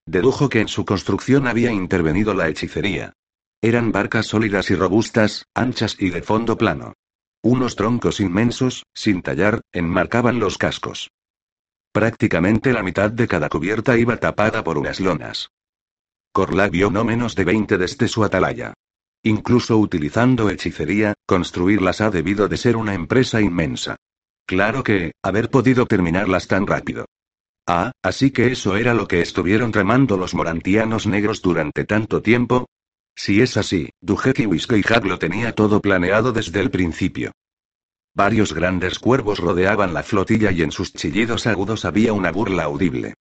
[0.06, 3.13] Dedujo que en su construcción había intervenido la hechicería.
[3.63, 6.95] Eran barcas sólidas y robustas, anchas y de fondo plano.
[7.41, 11.12] Unos troncos inmensos, sin tallar, enmarcaban los cascos.
[11.93, 15.47] Prácticamente la mitad de cada cubierta iba tapada por unas lonas.
[16.34, 18.73] Corla vio no menos de 20 desde su atalaya.
[19.23, 23.95] Incluso utilizando hechicería, construirlas ha debido de ser una empresa inmensa.
[24.45, 27.06] Claro que, haber podido terminarlas tan rápido.
[27.65, 32.67] Ah, así que eso era lo que estuvieron remando los morantianos negros durante tanto tiempo,
[33.15, 37.32] si es así, Dujek y Hag lo tenía todo planeado desde el principio.
[38.15, 43.15] Varios grandes cuervos rodeaban la flotilla y en sus chillidos agudos había una burla audible.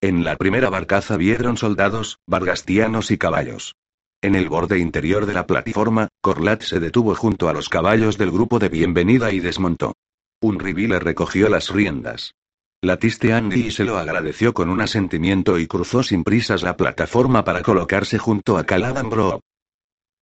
[0.00, 3.76] En la primera barcaza vieron soldados, bargastianos y caballos.
[4.20, 8.32] En el borde interior de la plataforma, Corlat se detuvo junto a los caballos del
[8.32, 9.94] grupo de bienvenida y desmontó.
[10.40, 12.34] Un ribile recogió las riendas.
[12.80, 17.42] Latiste Andy y se lo agradeció con un asentimiento y cruzó sin prisas la plataforma
[17.42, 19.40] para colocarse junto a Caladan Bro.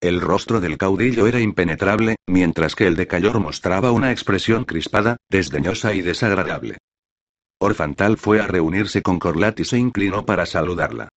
[0.00, 5.18] El rostro del caudillo era impenetrable, mientras que el de Cayor mostraba una expresión crispada,
[5.28, 6.78] desdeñosa y desagradable.
[7.58, 11.10] Orfantal fue a reunirse con Corlat y se inclinó para saludarla.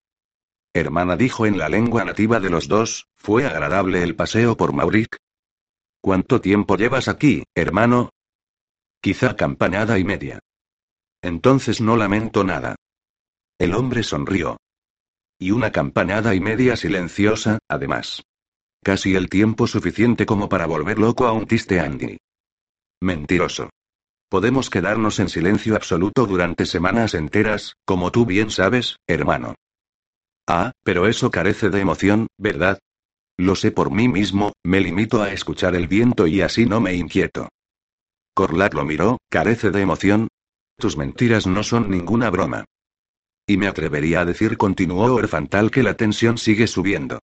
[0.75, 5.17] Hermana dijo en la lengua nativa de los dos, ¿fue agradable el paseo por Mauric?
[6.01, 8.11] ¿Cuánto tiempo llevas aquí, hermano?
[9.01, 10.41] Quizá campanada y media.
[11.29, 12.75] Entonces no lamento nada.
[13.59, 14.57] El hombre sonrió.
[15.39, 18.23] Y una campanada y media silenciosa, además.
[18.83, 22.17] Casi el tiempo suficiente como para volver loco a un tiste Andy.
[23.03, 23.69] Mentiroso.
[24.31, 29.55] Podemos quedarnos en silencio absoluto durante semanas enteras, como tú bien sabes, hermano.
[30.49, 32.79] Ah, pero eso carece de emoción, ¿verdad?
[33.37, 36.95] Lo sé por mí mismo, me limito a escuchar el viento y así no me
[36.95, 37.51] inquieto.
[38.35, 40.29] Corlac lo miró, carece de emoción,
[40.79, 42.65] tus mentiras no son ninguna broma.
[43.47, 47.19] Y me atrevería a decir, continuó Orfantal, que la tensión sigue subiendo.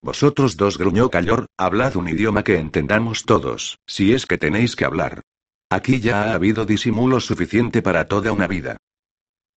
[0.00, 4.84] Vosotros dos, gruñó Cayor, hablad un idioma que entendamos todos, si es que tenéis que
[4.84, 5.22] hablar.
[5.70, 8.76] Aquí ya ha habido disimulo suficiente para toda una vida.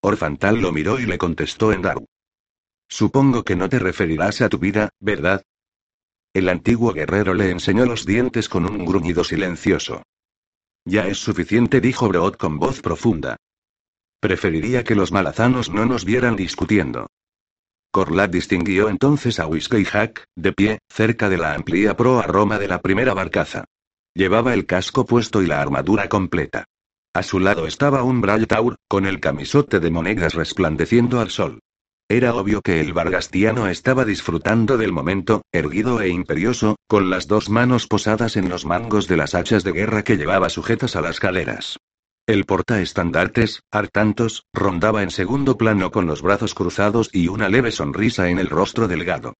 [0.01, 2.05] Orfantal lo miró y le contestó en Daru.
[2.89, 5.43] Supongo que no te referirás a tu vida, ¿verdad?
[6.33, 10.01] El antiguo guerrero le enseñó los dientes con un gruñido silencioso.
[10.85, 13.37] Ya es suficiente, dijo Brood con voz profunda.
[14.19, 17.07] Preferiría que los malazanos no nos vieran discutiendo.
[17.91, 22.67] Corlat distinguió entonces a Whiskey Hack, de pie, cerca de la amplia proa roma de
[22.67, 23.65] la primera barcaza.
[24.13, 26.65] Llevaba el casco puesto y la armadura completa.
[27.13, 31.59] A su lado estaba un Braille Taur, con el camisote de monedas resplandeciendo al sol.
[32.11, 37.49] Era obvio que el vargastiano estaba disfrutando del momento, erguido e imperioso, con las dos
[37.49, 41.21] manos posadas en los mangos de las hachas de guerra que llevaba sujetas a las
[41.21, 41.77] caderas.
[42.27, 48.27] El portaestandartes, Artantos, rondaba en segundo plano con los brazos cruzados y una leve sonrisa
[48.27, 49.35] en el rostro delgado.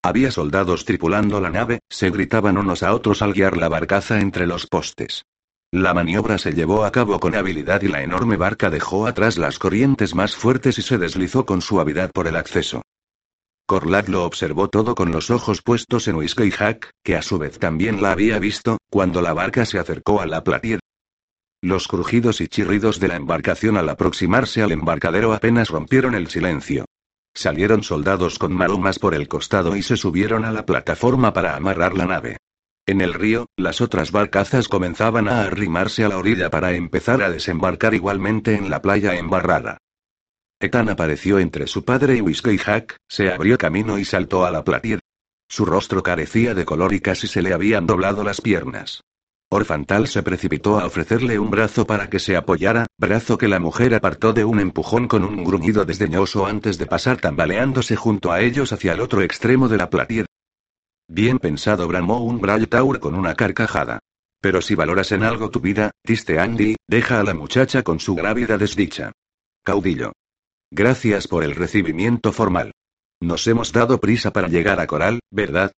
[0.00, 4.46] Había soldados tripulando la nave, se gritaban unos a otros al guiar la barcaza entre
[4.46, 5.24] los postes.
[5.70, 9.58] La maniobra se llevó a cabo con habilidad y la enorme barca dejó atrás las
[9.58, 12.80] corrientes más fuertes y se deslizó con suavidad por el acceso.
[13.66, 17.58] Corlat lo observó todo con los ojos puestos en Whiskey Hack, que a su vez
[17.58, 20.80] también la había visto, cuando la barca se acercó a la platier.
[21.60, 26.86] Los crujidos y chirridos de la embarcación al aproximarse al embarcadero apenas rompieron el silencio.
[27.34, 31.94] Salieron soldados con marumas por el costado y se subieron a la plataforma para amarrar
[31.94, 32.38] la nave.
[32.88, 37.28] En el río, las otras barcazas comenzaban a arrimarse a la orilla para empezar a
[37.28, 39.76] desembarcar igualmente en la playa embarrada.
[40.58, 44.64] Ethan apareció entre su padre y Whiskey Hack, se abrió camino y saltó a la
[44.64, 45.00] platier.
[45.50, 49.02] Su rostro carecía de color y casi se le habían doblado las piernas.
[49.50, 53.94] Orfantal se precipitó a ofrecerle un brazo para que se apoyara, brazo que la mujer
[53.94, 58.72] apartó de un empujón con un gruñido desdeñoso antes de pasar tambaleándose junto a ellos
[58.72, 60.27] hacia el otro extremo de la platier.
[61.08, 63.98] Bien pensado, bramó un Taur con una carcajada.
[64.40, 68.14] Pero si valoras en algo tu vida, diste Andy, deja a la muchacha con su
[68.14, 69.12] grávida desdicha.
[69.64, 70.12] Caudillo.
[70.70, 72.72] Gracias por el recibimiento formal.
[73.20, 75.72] Nos hemos dado prisa para llegar a Coral, ¿verdad?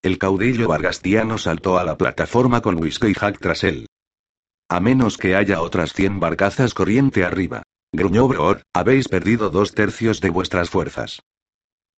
[0.00, 3.86] El caudillo vargastiano saltó a la plataforma con Whiskey Hack tras él.
[4.68, 7.62] A menos que haya otras cien barcazas corriente arriba.
[7.92, 11.20] Gruñó Brood, habéis perdido dos tercios de vuestras fuerzas.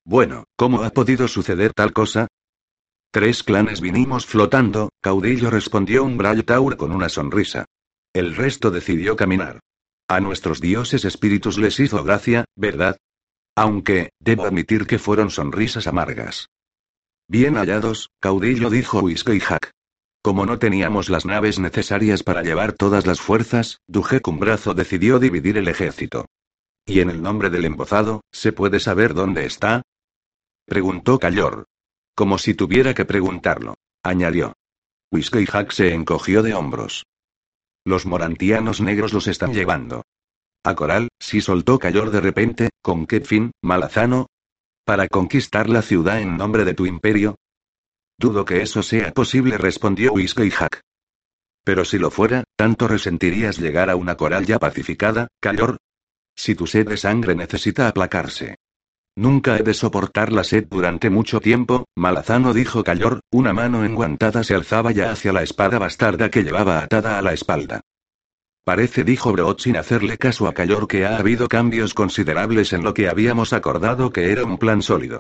[0.05, 2.29] Bueno, ¿cómo ha podido suceder tal cosa?
[3.11, 7.65] Tres clanes vinimos flotando, caudillo respondió un Taur con una sonrisa.
[8.13, 9.61] El resto decidió caminar.
[10.09, 12.99] A nuestros dioses espíritus les hizo gracia, ¿verdad?
[13.57, 16.49] Aunque, debo admitir que fueron sonrisas amargas.
[17.29, 19.71] Bien hallados, caudillo dijo Whiskey Hack.
[20.23, 25.69] Como no teníamos las naves necesarias para llevar todas las fuerzas, Brazo decidió dividir el
[25.69, 26.27] ejército.
[26.85, 29.83] ¿Y en el nombre del embozado, se puede saber dónde está?
[30.67, 31.67] Preguntó Cayor.
[32.19, 33.75] Como si tuviera que preguntarlo.
[34.03, 34.55] Añadió.
[35.13, 37.07] Whiskey Hack se encogió de hombros.
[37.85, 40.03] Los morantianos negros los están llevando.
[40.65, 44.27] A Coral, si soltó Cayor de repente, ¿con qué fin, malazano?
[44.85, 47.37] ¿Para conquistar la ciudad en nombre de tu imperio?
[48.19, 50.81] Dudo que eso sea posible, respondió Whiskey Hack.
[51.63, 55.77] Pero si lo fuera, ¿tanto resentirías llegar a una coral ya pacificada, Cayor?
[56.35, 58.57] Si tu sed de sangre necesita aplacarse.
[59.19, 64.45] Nunca he de soportar la sed durante mucho tiempo, Malazano dijo Cayor, una mano enguantada
[64.45, 67.81] se alzaba ya hacia la espada bastarda que llevaba atada a la espalda.
[68.65, 72.95] Parece, dijo Brood sin hacerle caso a Cayor, que ha habido cambios considerables en lo
[72.95, 75.19] que habíamos acordado que era un plan sólido.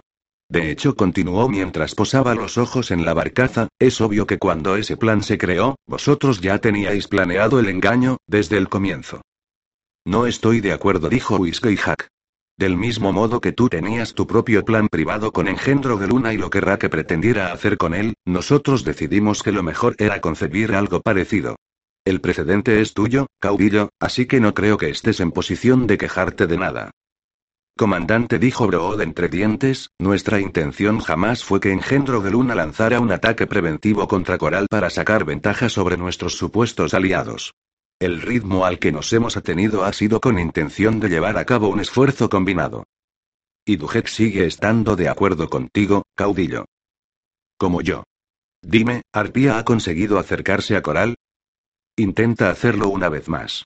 [0.48, 4.96] De hecho, continuó mientras posaba los ojos en la barcaza, es obvio que cuando ese
[4.96, 9.22] plan se creó, vosotros ya teníais planeado el engaño, desde el comienzo.
[10.06, 12.06] No estoy de acuerdo, dijo Whiskey Hack.
[12.58, 16.38] Del mismo modo que tú tenías tu propio plan privado con engendro de luna y
[16.38, 21.54] lo que pretendiera hacer con él, nosotros decidimos que lo mejor era concebir algo parecido.
[22.04, 26.48] El precedente es tuyo, caudillo, así que no creo que estés en posición de quejarte
[26.48, 26.90] de nada.
[27.76, 33.12] Comandante dijo Brood entre dientes, nuestra intención jamás fue que Engendro de Luna lanzara un
[33.12, 37.52] ataque preventivo contra Coral para sacar ventaja sobre nuestros supuestos aliados.
[38.00, 41.68] El ritmo al que nos hemos atenido ha sido con intención de llevar a cabo
[41.68, 42.84] un esfuerzo combinado.
[43.66, 46.66] Y Dujet sigue estando de acuerdo contigo, caudillo.
[47.58, 48.04] Como yo.
[48.62, 51.16] Dime, ¿Arpía ha conseguido acercarse a Coral?
[51.96, 53.64] Intenta hacerlo una vez más.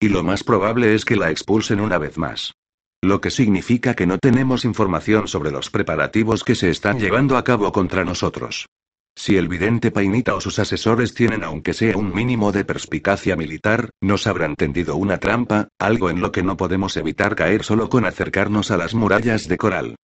[0.00, 2.54] Y lo más probable es que la expulsen una vez más.
[3.02, 7.44] Lo que significa que no tenemos información sobre los preparativos que se están llevando a
[7.44, 8.66] cabo contra nosotros.
[9.14, 13.90] Si el vidente Painita o sus asesores tienen aunque sea un mínimo de perspicacia militar,
[14.00, 18.06] nos habrán tendido una trampa, algo en lo que no podemos evitar caer solo con
[18.06, 19.96] acercarnos a las murallas de coral.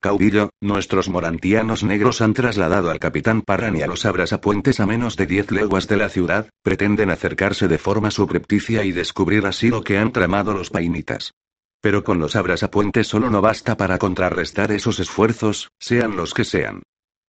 [0.00, 5.16] Caudillo, nuestros morantianos negros han trasladado al capitán Parran y a los abrasapuentes a menos
[5.16, 9.82] de 10 leguas de la ciudad, pretenden acercarse de forma subrepticia y descubrir así lo
[9.82, 11.32] que han tramado los painitas.
[11.80, 16.82] Pero con los abrasapuentes solo no basta para contrarrestar esos esfuerzos, sean los que sean.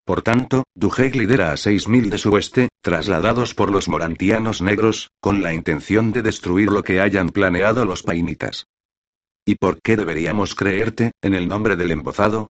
[0.07, 5.43] Por tanto, Dujek lidera a 6.000 de su oeste, trasladados por los morantianos negros, con
[5.43, 8.67] la intención de destruir lo que hayan planeado los painitas.
[9.45, 12.47] ¿Y por qué deberíamos creerte, en el nombre del embozado?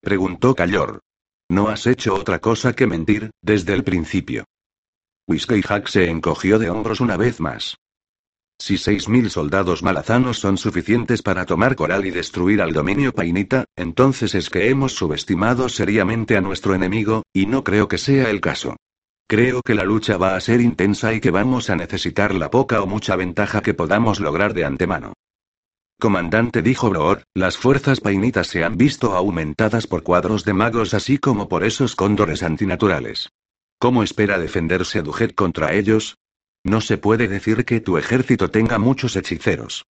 [0.00, 1.00] Preguntó Cayor.
[1.48, 4.44] No has hecho otra cosa que mentir, desde el principio.
[5.26, 7.76] Whiskey Hack se encogió de hombros una vez más.
[8.60, 13.64] Si seis mil soldados malazanos son suficientes para tomar Coral y destruir al dominio painita,
[13.76, 18.40] entonces es que hemos subestimado seriamente a nuestro enemigo, y no creo que sea el
[18.40, 18.76] caso.
[19.28, 22.82] Creo que la lucha va a ser intensa y que vamos a necesitar la poca
[22.82, 25.12] o mucha ventaja que podamos lograr de antemano.
[26.00, 31.18] Comandante dijo Brood, las fuerzas painitas se han visto aumentadas por cuadros de magos así
[31.18, 33.30] como por esos cóndores antinaturales.
[33.78, 36.16] ¿Cómo espera defenderse Dujet contra ellos?
[36.68, 39.86] No se puede decir que tu ejército tenga muchos hechiceros.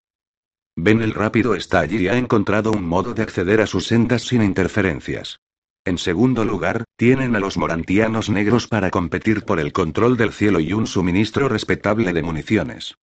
[0.77, 4.23] Ben el rápido está allí y ha encontrado un modo de acceder a sus sendas
[4.23, 5.41] sin interferencias.
[5.85, 10.61] En segundo lugar, tienen a los morantianos negros para competir por el control del cielo
[10.61, 12.95] y un suministro respetable de municiones.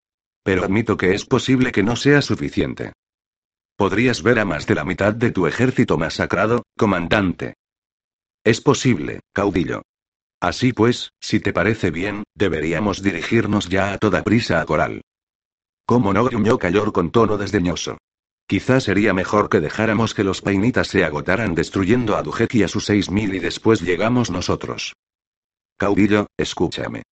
[0.43, 2.93] Pero admito que es posible que no sea suficiente.
[3.76, 7.55] Podrías ver a más de la mitad de tu ejército masacrado, comandante.
[8.45, 9.82] Es posible, caudillo.
[10.39, 15.01] Así pues, si te parece bien, deberíamos dirigirnos ya a toda prisa a Coral.
[15.86, 16.25] ¿Cómo no?
[16.25, 17.97] gruñó Cayor con tono desdeñoso.
[18.47, 22.67] Quizás sería mejor que dejáramos que los painitas se agotaran destruyendo a Dujek y a
[22.67, 24.93] sus seis mil y después llegamos nosotros.
[25.77, 27.03] Caudillo, escúchame.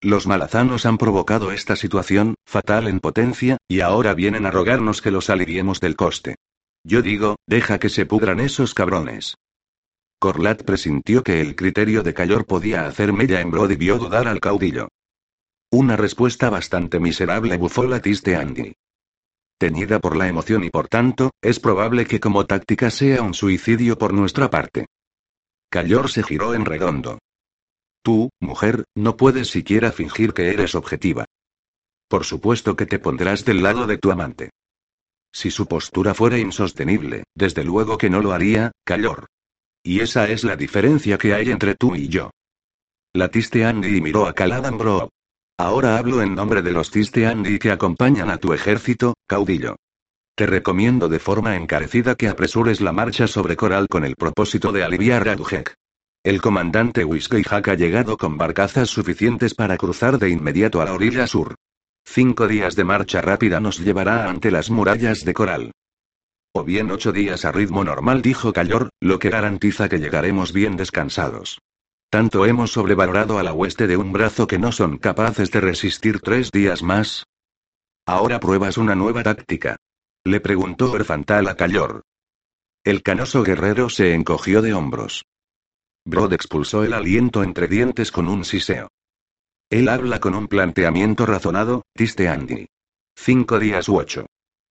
[0.00, 5.10] Los malazanos han provocado esta situación, fatal en potencia, y ahora vienen a rogarnos que
[5.10, 6.36] los aliviemos del coste.
[6.84, 9.34] Yo digo, deja que se pudran esos cabrones.
[10.18, 14.88] Corlat presintió que el criterio de Cayor podía hacer mella en vio dudar al caudillo.
[15.70, 18.74] Una respuesta bastante miserable bufó la tiste Andy.
[19.58, 23.98] Teñida por la emoción y por tanto, es probable que como táctica sea un suicidio
[23.98, 24.86] por nuestra parte.
[25.70, 27.18] Cayor se giró en redondo.
[28.02, 31.24] Tú, mujer, no puedes siquiera fingir que eres objetiva.
[32.08, 34.50] Por supuesto que te pondrás del lado de tu amante.
[35.32, 39.26] Si su postura fuera insostenible, desde luego que no lo haría, Cayor.
[39.86, 42.32] Y esa es la diferencia que hay entre tú y yo.
[43.14, 45.10] La Tiste Andy miró a Caladan Bro.
[45.58, 49.76] Ahora hablo en nombre de los Tiste Andy que acompañan a tu ejército, caudillo.
[50.34, 54.82] Te recomiendo de forma encarecida que apresures la marcha sobre Coral con el propósito de
[54.82, 55.76] aliviar a Dujek.
[56.24, 60.94] El comandante Whiskey Hack ha llegado con barcazas suficientes para cruzar de inmediato a la
[60.94, 61.54] orilla sur.
[62.04, 65.70] Cinco días de marcha rápida nos llevará ante las murallas de Coral.
[66.58, 70.78] O bien ocho días a ritmo normal, dijo Cayor, lo que garantiza que llegaremos bien
[70.78, 71.60] descansados.
[72.08, 76.20] Tanto hemos sobrevalorado a la hueste de un brazo que no son capaces de resistir
[76.20, 77.26] tres días más.
[78.06, 79.76] Ahora pruebas una nueva táctica.
[80.24, 82.04] Le preguntó Erfantal a Cayor.
[82.84, 85.26] El canoso guerrero se encogió de hombros.
[86.06, 88.88] Brod expulsó el aliento entre dientes con un siseo.
[89.68, 92.66] Él habla con un planteamiento razonado, diste Andy.
[93.14, 94.24] Cinco días u ocho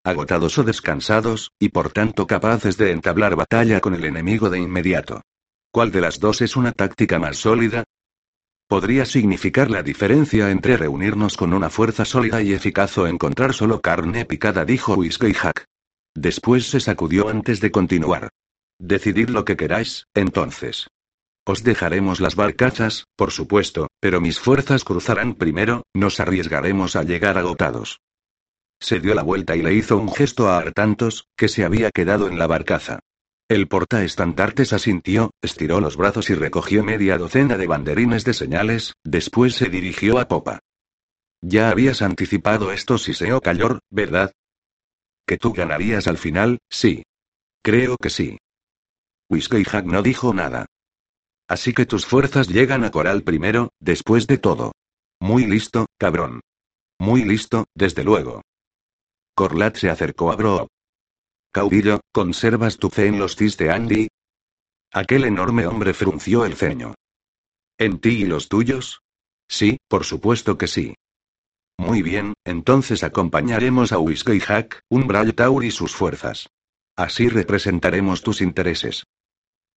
[0.06, 5.22] agotados o descansados, y por tanto capaces de entablar batalla con el enemigo de inmediato.
[5.72, 7.84] ¿Cuál de las dos es una táctica más sólida?
[8.68, 13.82] Podría significar la diferencia entre reunirnos con una fuerza sólida y eficaz o encontrar solo
[13.82, 14.98] carne picada, dijo
[15.36, 15.66] Hack.
[16.16, 18.30] Después se sacudió antes de continuar.
[18.80, 20.88] Decidid lo que queráis, entonces.
[21.46, 27.38] Os dejaremos las barcachas, por supuesto, pero mis fuerzas cruzarán primero, nos arriesgaremos a llegar
[27.38, 28.00] agotados.
[28.80, 32.28] Se dio la vuelta y le hizo un gesto a Artantos, que se había quedado
[32.28, 33.00] en la barcaza.
[33.48, 39.56] El portaestandartes asintió, estiró los brazos y recogió media docena de banderines de señales, después
[39.56, 40.60] se dirigió a popa.
[41.42, 44.32] Ya habías anticipado esto, Siseo Cayor, ¿verdad?
[45.28, 47.04] Que tú ganarías al final, sí.
[47.64, 48.38] Creo que sí.
[49.30, 50.66] Whiskey Hack no dijo nada.
[51.48, 54.72] Así que tus fuerzas llegan a Coral primero, después de todo.
[55.20, 56.42] Muy listo, cabrón.
[57.00, 58.42] Muy listo, desde luego.
[59.36, 60.70] Corlat se acercó a Bro.
[61.52, 64.08] Caudillo, ¿conservas tu fe en los tis de Andy?
[64.94, 66.96] Aquel enorme hombre frunció el ceño.
[67.78, 69.02] ¿En ti y los tuyos?
[69.50, 70.96] Sí, por supuesto que sí.
[71.78, 75.06] Muy bien, entonces acompañaremos a Whiskey Hack, un
[75.36, 76.48] Taur y sus fuerzas.
[76.96, 79.04] Así representaremos tus intereses.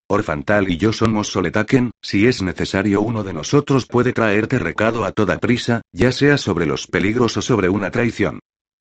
[0.08, 5.10] Orfantal y yo somos Soletaken, si es necesario uno de nosotros puede traerte recado a
[5.10, 8.38] toda prisa, ya sea sobre los peligros o sobre una traición.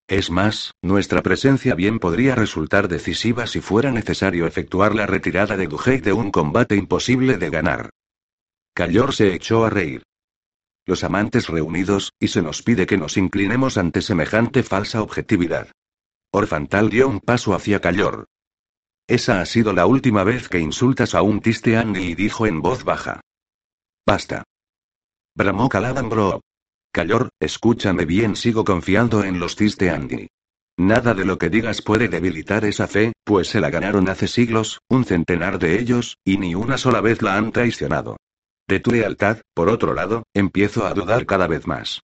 [0.07, 5.67] Es más, nuestra presencia bien podría resultar decisiva si fuera necesario efectuar la retirada de
[5.67, 7.89] Duhei de un combate imposible de ganar.
[8.73, 10.03] Cayor se echó a reír.
[10.85, 15.71] Los amantes reunidos, y se nos pide que nos inclinemos ante semejante falsa objetividad.
[16.31, 18.27] Orfantal dio un paso hacia Cayor.
[19.07, 22.85] Esa ha sido la última vez que insultas a un Tisteani y dijo en voz
[22.85, 23.19] baja.
[24.05, 24.43] Basta.
[25.35, 26.41] Bramó Caladambro.
[26.97, 30.29] Cayor, escúchame bien, sigo confiando en los Tisteandi.
[30.77, 34.79] Nada de lo que digas puede debilitar esa fe, pues se la ganaron hace siglos,
[34.89, 38.17] un centenar de ellos, y ni una sola vez la han traicionado.
[38.67, 42.01] De tu lealtad, por otro lado, empiezo a dudar cada vez más.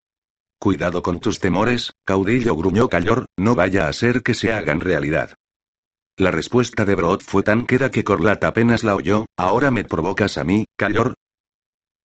[0.60, 5.34] Cuidado con tus temores, caudillo gruñó Cayor, no vaya a ser que se hagan realidad.
[6.18, 10.38] La respuesta de Brod fue tan queda que Corlat apenas la oyó, ahora me provocas
[10.38, 11.16] a mí, Cayor.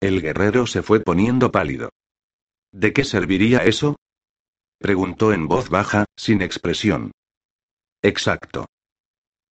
[0.00, 1.90] El guerrero se fue poniendo pálido.
[2.78, 3.96] ¿De qué serviría eso?
[4.78, 7.10] Preguntó en voz baja, sin expresión.
[8.02, 8.66] Exacto.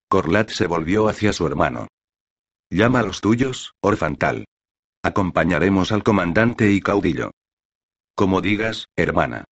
[0.07, 1.89] Corlat se volvió hacia su hermano.
[2.69, 4.45] Llama a los tuyos, orfantal.
[5.03, 7.31] Acompañaremos al comandante y caudillo.
[8.15, 9.43] Como digas, hermana.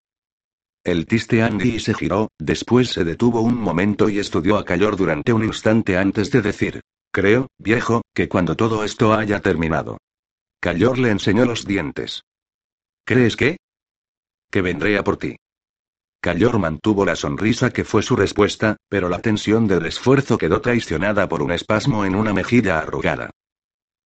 [0.85, 5.33] El tiste Andy se giró, después se detuvo un momento y estudió a Cayor durante
[5.33, 6.79] un instante antes de decir:
[7.11, 9.97] Creo, viejo, que cuando todo esto haya terminado.
[10.61, 12.21] Cayor le enseñó los dientes.
[13.03, 13.57] ¿Crees que?
[14.55, 15.35] Que vendré a por ti.
[16.21, 21.27] Cayor mantuvo la sonrisa que fue su respuesta, pero la tensión del esfuerzo quedó traicionada
[21.27, 23.31] por un espasmo en una mejilla arrugada.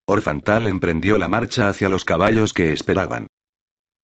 [0.08, 3.28] Orfantal emprendió la marcha hacia los caballos que esperaban.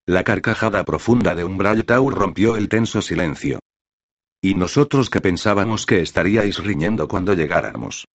[0.06, 3.58] La carcajada profunda de Umbral Taur rompió el tenso silencio.
[4.40, 8.06] ¿Y nosotros que pensábamos que estaríais riñendo cuando llegáramos?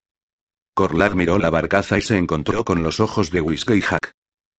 [0.73, 4.13] Corlad miró la barcaza y se encontró con los ojos de Whiskey Hack.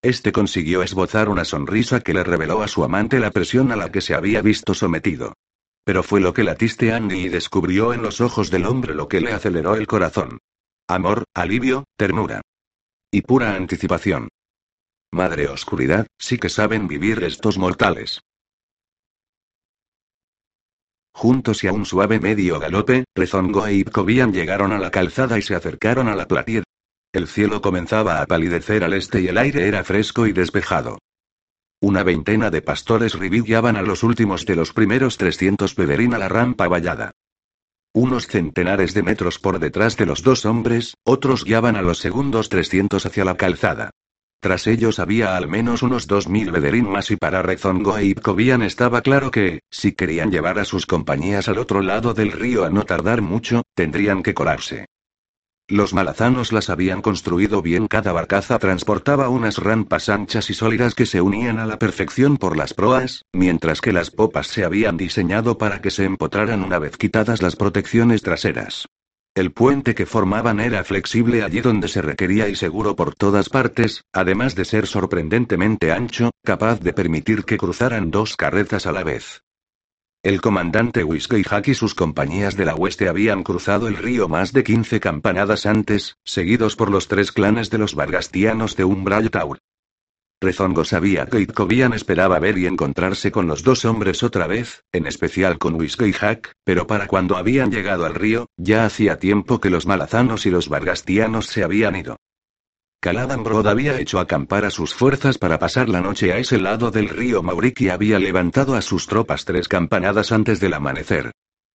[0.03, 3.91] Este consiguió esbozar una sonrisa que le reveló a su amante la presión a la
[3.91, 5.35] que se había visto sometido.
[5.83, 9.21] Pero fue lo que latiste Andy y descubrió en los ojos del hombre lo que
[9.21, 10.39] le aceleró el corazón.
[10.87, 12.41] Amor, alivio, ternura.
[13.11, 14.29] Y pura anticipación.
[15.11, 18.21] Madre oscuridad, sí que saben vivir estos mortales.
[21.13, 25.41] Juntos y a un suave medio galope, Rezongo e Ipkobian llegaron a la calzada y
[25.41, 26.63] se acercaron a la platier.
[27.13, 30.99] El cielo comenzaba a palidecer al este y el aire era fresco y despejado.
[31.81, 36.17] Una veintena de pastores ribí guiaban a los últimos de los primeros 300 Pederín a
[36.17, 37.11] la rampa vallada.
[37.93, 42.47] Unos centenares de metros por detrás de los dos hombres, otros guiaban a los segundos
[42.47, 43.89] 300 hacia la calzada.
[44.39, 49.01] Tras ellos había al menos unos 2.000 Bederín más y para Rezongo e Ipkobian estaba
[49.01, 52.83] claro que, si querían llevar a sus compañías al otro lado del río a no
[52.83, 54.85] tardar mucho, tendrían que colarse.
[55.67, 61.05] Los malazanos las habían construido bien, cada barcaza transportaba unas rampas anchas y sólidas que
[61.05, 65.57] se unían a la perfección por las proas, mientras que las popas se habían diseñado
[65.57, 68.87] para que se empotraran una vez quitadas las protecciones traseras.
[69.33, 74.03] El puente que formaban era flexible allí donde se requería y seguro por todas partes,
[74.11, 79.41] además de ser sorprendentemente ancho, capaz de permitir que cruzaran dos carretas a la vez.
[80.23, 84.53] El comandante Whiskey Hack y sus compañías de la oeste habían cruzado el río más
[84.53, 89.57] de 15 campanadas antes, seguidos por los tres clanes de los Vargastianos de Umbral Taur.
[90.39, 95.07] Rezongo sabía que Itkovian esperaba ver y encontrarse con los dos hombres otra vez, en
[95.07, 99.71] especial con Whiskey Hack, pero para cuando habían llegado al río, ya hacía tiempo que
[99.71, 102.17] los malazanos y los vargastianos se habían ido.
[103.03, 106.91] Caladan Brod había hecho acampar a sus fuerzas para pasar la noche a ese lado
[106.91, 111.31] del río Mauriki y había levantado a sus tropas tres campanadas antes del amanecer.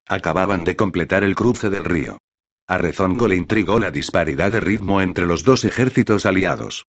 [0.07, 2.19] Acababan de completar el cruce del río.
[2.69, 6.87] A Rezongo le intrigó la disparidad de ritmo entre los dos ejércitos aliados.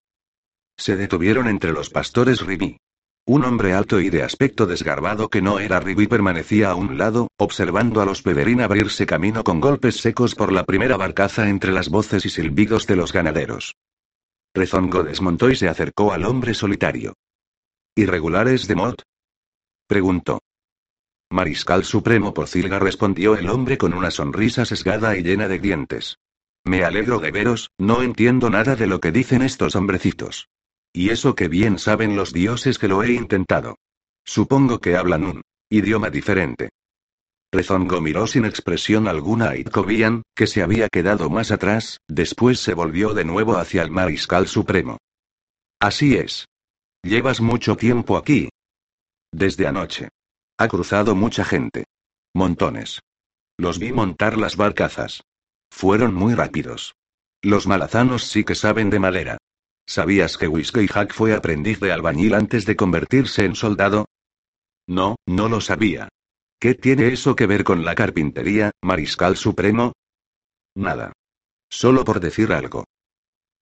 [0.77, 2.77] Se detuvieron entre los pastores Ribi.
[3.25, 7.27] Un hombre alto y de aspecto desgarbado que no era Ribi permanecía a un lado,
[7.37, 11.89] observando a los Pederín abrirse camino con golpes secos por la primera barcaza entre las
[11.89, 13.73] voces y silbidos de los ganaderos.
[14.57, 17.13] Rezongo desmontó y se acercó al hombre solitario.
[17.95, 18.95] ¿Irregulares de Mod?
[19.87, 20.41] Preguntó.
[21.29, 26.17] Mariscal Supremo Porcilga respondió el hombre con una sonrisa sesgada y llena de dientes.
[26.65, 30.49] Me alegro de veros, no entiendo nada de lo que dicen estos hombrecitos.
[30.91, 33.77] Y eso que bien saben los dioses que lo he intentado.
[34.25, 36.71] Supongo que hablan un idioma diferente.
[37.51, 42.73] Rezongo miró sin expresión alguna a Itkovian, que se había quedado más atrás, después se
[42.73, 44.97] volvió de nuevo hacia el mariscal supremo.
[45.79, 46.47] Así es.
[47.03, 48.49] Llevas mucho tiempo aquí.
[49.31, 50.09] Desde anoche.
[50.57, 51.85] Ha cruzado mucha gente.
[52.33, 52.99] Montones.
[53.57, 55.21] Los vi montar las barcazas.
[55.71, 56.95] Fueron muy rápidos.
[57.41, 59.37] Los malazanos sí que saben de madera.
[59.85, 64.05] ¿Sabías que Whiskey Hack fue aprendiz de albañil antes de convertirse en soldado?
[64.85, 66.09] No, no lo sabía.
[66.59, 69.93] ¿Qué tiene eso que ver con la carpintería, Mariscal Supremo?
[70.75, 71.13] Nada.
[71.69, 72.85] Solo por decir algo.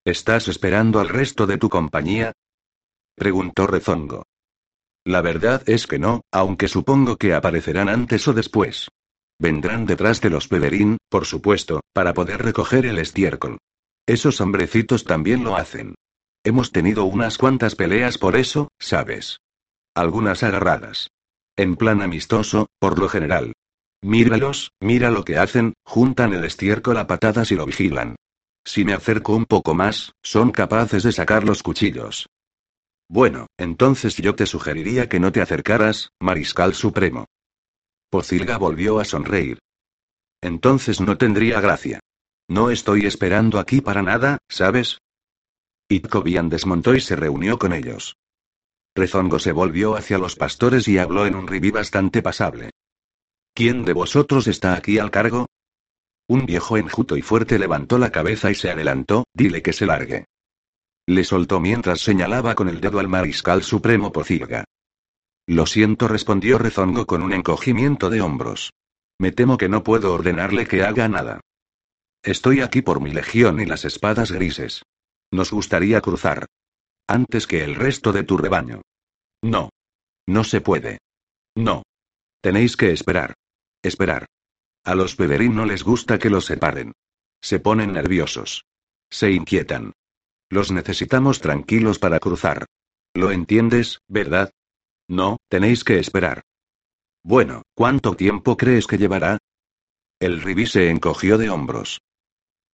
[0.04, 2.32] ¿Estás esperando al resto de tu compañía?
[3.14, 4.24] Preguntó Rezongo.
[5.04, 8.88] La verdad es que no, aunque supongo que aparecerán antes o después.
[9.38, 13.58] Vendrán detrás de los Pederín, por supuesto, para poder recoger el estiércol.
[14.06, 15.96] Esos hombrecitos también lo hacen.
[16.44, 19.40] Hemos tenido unas cuantas peleas por eso, ¿sabes?
[19.94, 21.08] Algunas agarradas.
[21.56, 23.52] En plan amistoso, por lo general.
[24.02, 28.16] Míralos, mira lo que hacen, juntan el estiércol a patadas y lo vigilan.
[28.64, 32.26] Si me acerco un poco más, son capaces de sacar los cuchillos.
[33.08, 37.26] Bueno, entonces yo te sugeriría que no te acercaras, Mariscal Supremo.
[38.10, 39.58] Pocilga volvió a sonreír.
[40.42, 42.00] Entonces no tendría gracia.
[42.48, 44.98] No estoy esperando aquí para nada, ¿sabes?
[45.88, 48.16] Itkovian desmontó y se reunió con ellos.
[48.96, 52.70] Rezongo se volvió hacia los pastores y habló en un ribí bastante pasable.
[53.52, 55.46] ¿Quién de vosotros está aquí al cargo?
[56.28, 60.24] Un viejo enjuto y fuerte levantó la cabeza y se adelantó, dile que se largue.
[61.06, 64.64] Le soltó mientras señalaba con el dedo al mariscal supremo Pocilga.
[65.46, 68.72] Lo siento, respondió Rezongo con un encogimiento de hombros.
[69.18, 71.40] Me temo que no puedo ordenarle que haga nada.
[72.22, 74.82] Estoy aquí por mi legión y las espadas grises.
[75.30, 76.46] Nos gustaría cruzar.
[77.08, 78.82] Antes que el resto de tu rebaño.
[79.42, 79.70] No.
[80.26, 80.98] No se puede.
[81.54, 81.82] No.
[82.40, 83.34] Tenéis que esperar.
[83.82, 84.26] Esperar.
[84.84, 86.92] A los Pederín no les gusta que los separen.
[87.40, 88.64] Se ponen nerviosos.
[89.10, 89.92] Se inquietan.
[90.48, 92.66] Los necesitamos tranquilos para cruzar.
[93.14, 94.50] ¿Lo entiendes, verdad?
[95.08, 96.42] No, tenéis que esperar.
[97.24, 99.38] Bueno, ¿cuánto tiempo crees que llevará?
[100.20, 102.00] El ribí se encogió de hombros.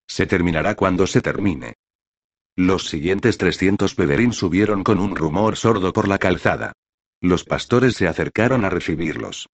[0.07, 1.75] Se terminará cuando se termine.
[2.57, 6.73] Los siguientes 300 pederín subieron con un rumor sordo por la calzada.
[7.23, 9.49] Los pastores se acercaron a recibirlos.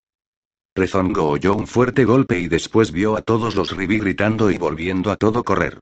[0.74, 5.12] Rezongo oyó un fuerte golpe y después vio a todos los ribí gritando y volviendo
[5.12, 5.78] a todo correr.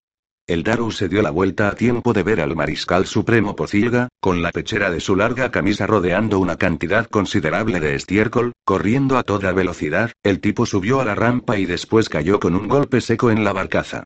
[0.47, 4.43] El Daru se dio la vuelta a tiempo de ver al mariscal supremo Pocilga, con
[4.43, 9.53] la pechera de su larga camisa rodeando una cantidad considerable de estiércol, corriendo a toda
[9.53, 13.43] velocidad, el tipo subió a la rampa y después cayó con un golpe seco en
[13.43, 14.05] la barcaza.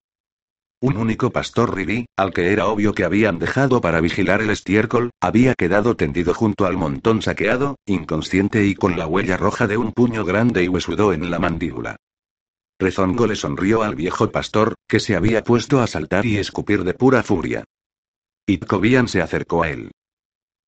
[0.83, 5.11] Un único pastor ribí, al que era obvio que habían dejado para vigilar el estiércol,
[5.21, 9.93] había quedado tendido junto al montón saqueado, inconsciente y con la huella roja de un
[9.93, 11.97] puño grande y huesudo en la mandíbula.
[12.79, 16.95] Rezongo le sonrió al viejo pastor, que se había puesto a saltar y escupir de
[16.95, 17.65] pura furia.
[18.47, 19.91] Itkovian se acercó a él.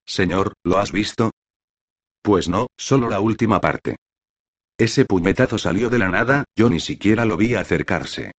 [0.04, 1.30] Señor, ¿lo has visto?
[2.20, 3.96] Pues no, solo la última parte.
[4.76, 8.32] Ese puñetazo salió de la nada, yo ni siquiera lo vi acercarse.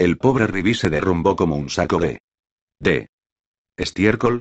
[0.00, 2.22] El pobre Ribí se derrumbó como un saco de...
[2.78, 3.10] de...
[3.76, 4.40] estiércol.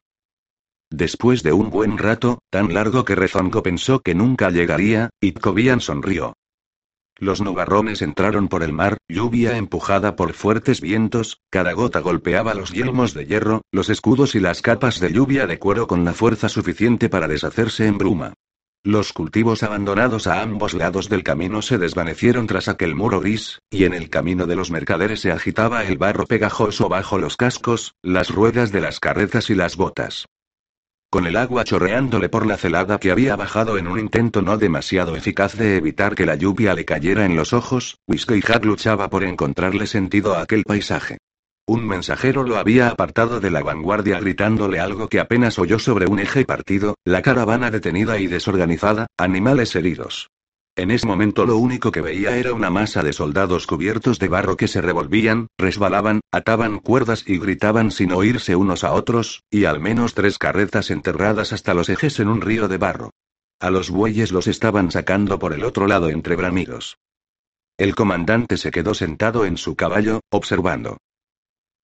[0.90, 6.38] Después de un buen rato, tan largo que Rezongo pensó que nunca llegaría, Itkovian sonrió.
[7.18, 12.72] Los nubarrones entraron por el mar, lluvia empujada por fuertes vientos, cada gota golpeaba los
[12.72, 16.48] yelmos de hierro, los escudos y las capas de lluvia de cuero con la fuerza
[16.48, 18.34] suficiente para deshacerse en bruma.
[18.84, 23.84] Los cultivos abandonados a ambos lados del camino se desvanecieron tras aquel muro gris, y
[23.84, 28.30] en el camino de los mercaderes se agitaba el barro pegajoso bajo los cascos, las
[28.30, 30.28] ruedas de las carretas y las botas.
[31.12, 35.18] Con el agua chorreándole por la celada que había bajado en un intento no demasiado
[35.18, 39.26] eficaz de evitar que la lluvia le cayera en los ojos, Whiskey Hat luchaba por
[39.26, 41.18] encontrarle sentido a aquel paisaje.
[41.70, 46.18] Un mensajero lo había apartado de la vanguardia gritándole algo que apenas oyó sobre un
[46.18, 50.32] eje partido, la caravana detenida y desorganizada, animales heridos.
[50.76, 54.58] En ese momento lo único que veía era una masa de soldados cubiertos de barro
[54.58, 59.80] que se revolvían, resbalaban, ataban cuerdas y gritaban sin oírse unos a otros, y al
[59.80, 63.12] menos tres carretas enterradas hasta los ejes en un río de barro.
[63.60, 66.98] A los bueyes los estaban sacando por el otro lado entre bramidos.
[67.78, 70.98] El comandante se quedó sentado en su caballo, observando.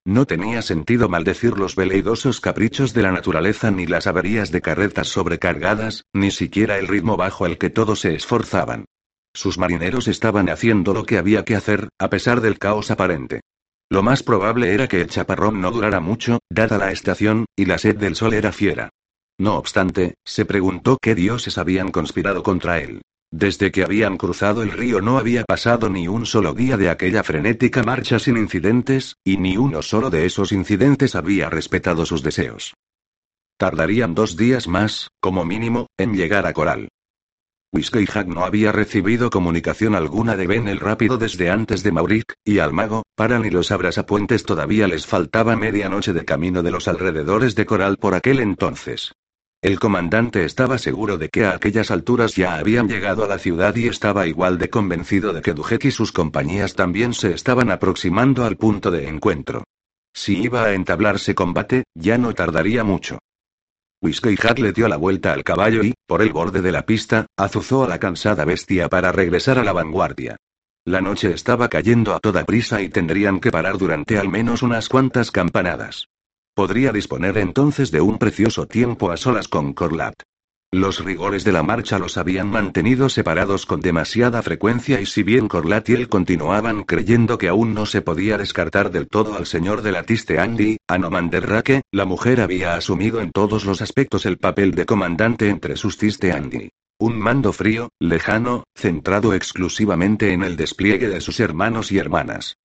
[0.06, 5.08] No tenía sentido maldecir los veleidosos caprichos de la naturaleza ni las averías de carretas
[5.08, 8.86] sobrecargadas, ni siquiera el ritmo bajo el que todos se esforzaban.
[9.34, 13.41] Sus marineros estaban haciendo lo que había que hacer, a pesar del caos aparente.
[13.89, 17.80] Lo más probable era que el chaparrón no durara mucho, dada la estación, y la
[17.80, 18.89] sed del sol era fiera.
[19.39, 23.01] No obstante, se preguntó qué dioses habían conspirado contra él.
[23.32, 27.23] Desde que habían cruzado el río no había pasado ni un solo día de aquella
[27.23, 32.73] frenética marcha sin incidentes, y ni uno solo de esos incidentes había respetado sus deseos.
[33.57, 36.89] Tardarían dos días más, como mínimo, en llegar a Coral.
[37.73, 42.36] Whiskey Hack no había recibido comunicación alguna de Ben el Rápido desde antes de Mauric,
[42.45, 46.71] y al mago, Paran y los abrasapuentes todavía les faltaba media noche de camino de
[46.71, 49.11] los alrededores de Coral por aquel entonces.
[49.66, 53.76] El comandante estaba seguro de que a aquellas alturas ya habían llegado a la ciudad
[53.76, 58.45] y estaba igual de convencido de que Dujek y sus compañías también se estaban aproximando
[58.45, 59.63] al punto de encuentro.
[60.13, 63.18] Si iba a entablarse combate, ya no tardaría mucho.
[64.03, 67.26] Whiskey Hat le dio la vuelta al caballo y, por el borde de la pista,
[67.36, 70.36] azuzó a la cansada bestia para regresar a la vanguardia.
[70.86, 74.89] La noche estaba cayendo a toda prisa y tendrían que parar durante al menos unas
[74.89, 76.07] cuantas campanadas.
[76.56, 80.16] Podría disponer entonces de un precioso tiempo a solas con Corlat.
[80.72, 85.49] Los rigores de la marcha los habían mantenido separados con demasiada frecuencia y si bien
[85.49, 89.82] Corlat y él continuaban creyendo que aún no se podía descartar del todo al señor
[89.82, 94.72] de la Tiste Andy, Anomanderrake, la mujer había asumido en todos los aspectos el papel
[94.72, 96.70] de comandante entre sus Tiste Andy.
[96.97, 102.56] Un mando frío, lejano, centrado exclusivamente en el despliegue de sus hermanos y hermanas.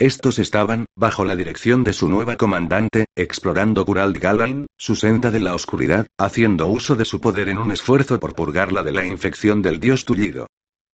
[0.00, 5.40] Estos estaban, bajo la dirección de su nueva comandante, explorando Kurald Galan, su senda de
[5.40, 9.60] la oscuridad, haciendo uso de su poder en un esfuerzo por purgarla de la infección
[9.60, 10.46] del dios tullido.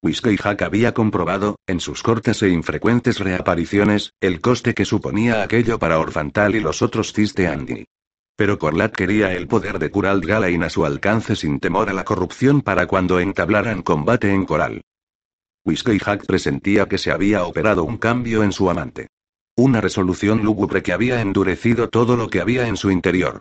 [0.03, 5.79] Whiskey Hack había comprobado, en sus cortas e infrecuentes reapariciones, el coste que suponía aquello
[5.79, 7.85] para Orfantal y los otros Ciste Andy.
[8.37, 12.05] Pero Corlat quería el poder de Kurald Galain a su alcance sin temor a la
[12.05, 14.81] corrupción para cuando entablaran combate en Coral.
[15.67, 19.07] Whiskey Hack presentía que se había operado un cambio en su amante.
[19.57, 23.41] Una resolución lúgubre que había endurecido todo lo que había en su interior.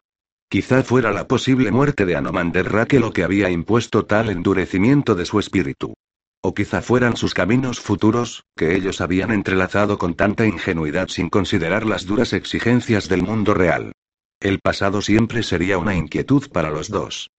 [0.50, 5.26] Quizá fuera la posible muerte de Anomander Rake lo que había impuesto tal endurecimiento de
[5.26, 5.96] su espíritu.
[6.42, 11.86] O quizá fueran sus caminos futuros, que ellos habían entrelazado con tanta ingenuidad sin considerar
[11.86, 13.92] las duras exigencias del mundo real.
[14.40, 17.32] El pasado siempre sería una inquietud para los dos.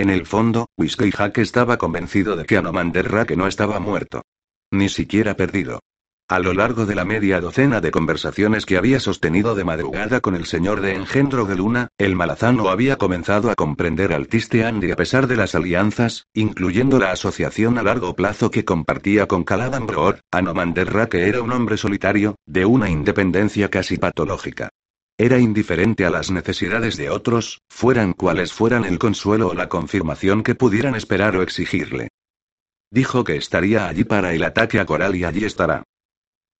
[0.00, 4.22] En el fondo, Whiskey Hack estaba convencido de que Anomander Rake no estaba muerto.
[4.70, 5.80] Ni siquiera perdido.
[6.26, 10.36] A lo largo de la media docena de conversaciones que había sostenido de madrugada con
[10.36, 14.90] el señor de engendro de Luna, el malazano había comenzado a comprender al Tiste Andy
[14.90, 19.86] a pesar de las alianzas, incluyendo la asociación a largo plazo que compartía con Caladan
[19.86, 24.70] Broor, Anomander Rake era un hombre solitario, de una independencia casi patológica.
[25.22, 30.42] Era indiferente a las necesidades de otros, fueran cuales fueran el consuelo o la confirmación
[30.42, 32.08] que pudieran esperar o exigirle.
[32.90, 35.82] Dijo que estaría allí para el ataque a Coral y allí estará.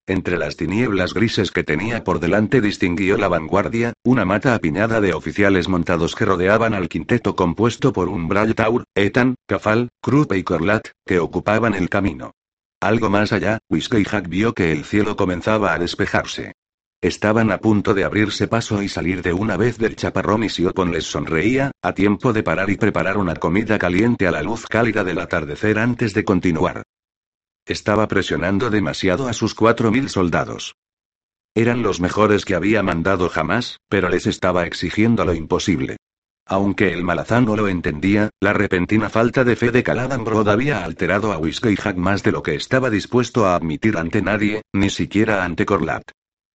[0.07, 5.15] Entre las tinieblas grises que tenía por delante distinguió la vanguardia, una mata apiñada de
[5.15, 10.89] oficiales montados que rodeaban al quinteto compuesto por un Taur, Ethan, Cafal, Krupe y Corlat,
[11.07, 12.33] que ocupaban el camino.
[12.83, 16.53] Algo más allá, Whiskey Hack vio que el cielo comenzaba a despejarse.
[17.03, 20.93] Estaban a punto de abrirse paso y salir de una vez del chaparrón y Siopon
[20.93, 25.03] les sonreía, a tiempo de parar y preparar una comida caliente a la luz cálida
[25.03, 26.83] del atardecer antes de continuar.
[27.65, 30.75] Estaba presionando demasiado a sus cuatro mil soldados.
[31.55, 35.97] Eran los mejores que había mandado jamás, pero les estaba exigiendo lo imposible.
[36.45, 40.85] Aunque el malazán no lo entendía, la repentina falta de fe de Caladan Broad había
[40.85, 44.91] alterado a Whiskey Hack más de lo que estaba dispuesto a admitir ante nadie, ni
[44.91, 46.03] siquiera ante Corlat.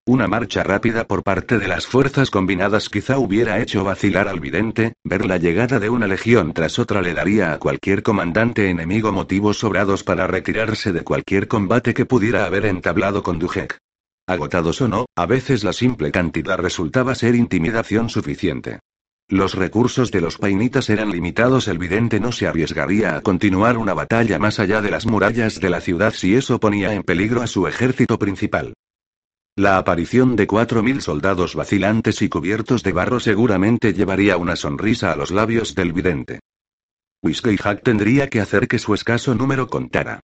[0.07, 4.93] Una marcha rápida por parte de las fuerzas combinadas quizá hubiera hecho vacilar al vidente,
[5.03, 9.57] ver la llegada de una legión tras otra le daría a cualquier comandante enemigo motivos
[9.57, 13.79] sobrados para retirarse de cualquier combate que pudiera haber entablado con Dujek.
[14.27, 18.81] Agotados o no, a veces la simple cantidad resultaba ser intimidación suficiente.
[19.27, 23.95] Los recursos de los painitas eran limitados, el vidente no se arriesgaría a continuar una
[23.95, 27.47] batalla más allá de las murallas de la ciudad si eso ponía en peligro a
[27.47, 28.75] su ejército principal.
[29.57, 35.13] La aparición de cuatro mil soldados vacilantes y cubiertos de barro seguramente llevaría una sonrisa
[35.13, 36.41] a los labios del vidente.
[37.23, 40.19] Whiskey Hack tendría que hacer que su escaso número contara.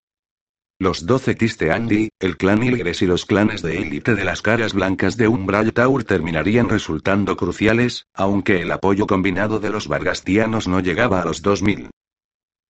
[0.78, 4.74] Los doce Tiste Andy, el clan Ilgres y los clanes de élite de las caras
[4.74, 10.80] blancas de Umbral Tower terminarían resultando cruciales, aunque el apoyo combinado de los vargastianos no
[10.80, 11.88] llegaba a los dos mil.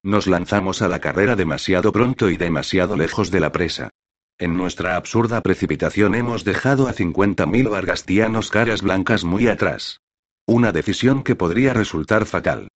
[0.05, 3.91] Nos lanzamos a la carrera demasiado pronto y demasiado lejos de la presa.
[4.43, 10.01] En nuestra absurda precipitación hemos dejado a 50.000 vargastianos caras blancas muy atrás.
[10.49, 12.67] Una decisión que podría resultar fatal.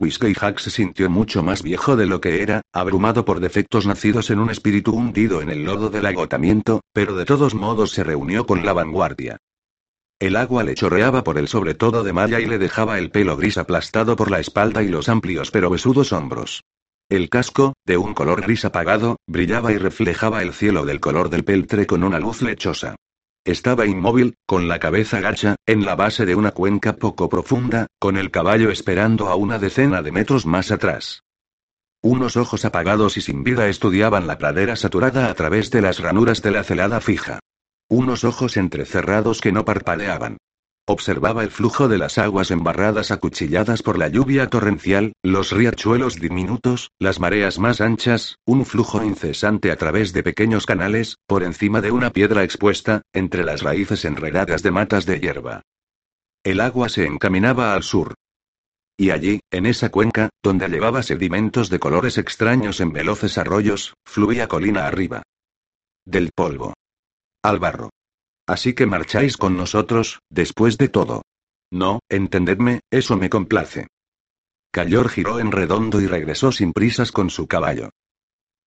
[0.00, 4.30] Whiskey Hack se sintió mucho más viejo de lo que era, abrumado por defectos nacidos
[4.30, 8.46] en un espíritu hundido en el lodo del agotamiento, pero de todos modos se reunió
[8.46, 9.36] con la vanguardia.
[10.18, 13.36] El agua le chorreaba por el sobre todo de malla y le dejaba el pelo
[13.36, 16.62] gris aplastado por la espalda y los amplios pero besudos hombros.
[17.12, 21.44] El casco, de un color gris apagado, brillaba y reflejaba el cielo del color del
[21.44, 22.96] peltre con una luz lechosa.
[23.44, 28.16] Estaba inmóvil, con la cabeza gacha, en la base de una cuenca poco profunda, con
[28.16, 31.20] el caballo esperando a una decena de metros más atrás.
[32.00, 36.40] Unos ojos apagados y sin vida estudiaban la pradera saturada a través de las ranuras
[36.40, 37.40] de la celada fija.
[37.90, 40.38] Unos ojos entrecerrados que no parpadeaban.
[40.84, 46.90] Observaba el flujo de las aguas embarradas acuchilladas por la lluvia torrencial, los riachuelos diminutos,
[46.98, 51.92] las mareas más anchas, un flujo incesante a través de pequeños canales, por encima de
[51.92, 55.62] una piedra expuesta, entre las raíces enredadas de matas de hierba.
[56.42, 58.14] El agua se encaminaba al sur.
[58.96, 64.48] Y allí, en esa cuenca, donde llevaba sedimentos de colores extraños en veloces arroyos, fluía
[64.48, 65.22] colina arriba.
[66.04, 66.74] Del polvo.
[67.44, 67.90] Al barro.
[68.46, 71.22] Así que marcháis con nosotros, después de todo.
[71.70, 73.86] No, entendedme, eso me complace.
[74.72, 77.90] Cayor giró en redondo y regresó sin prisas con su caballo.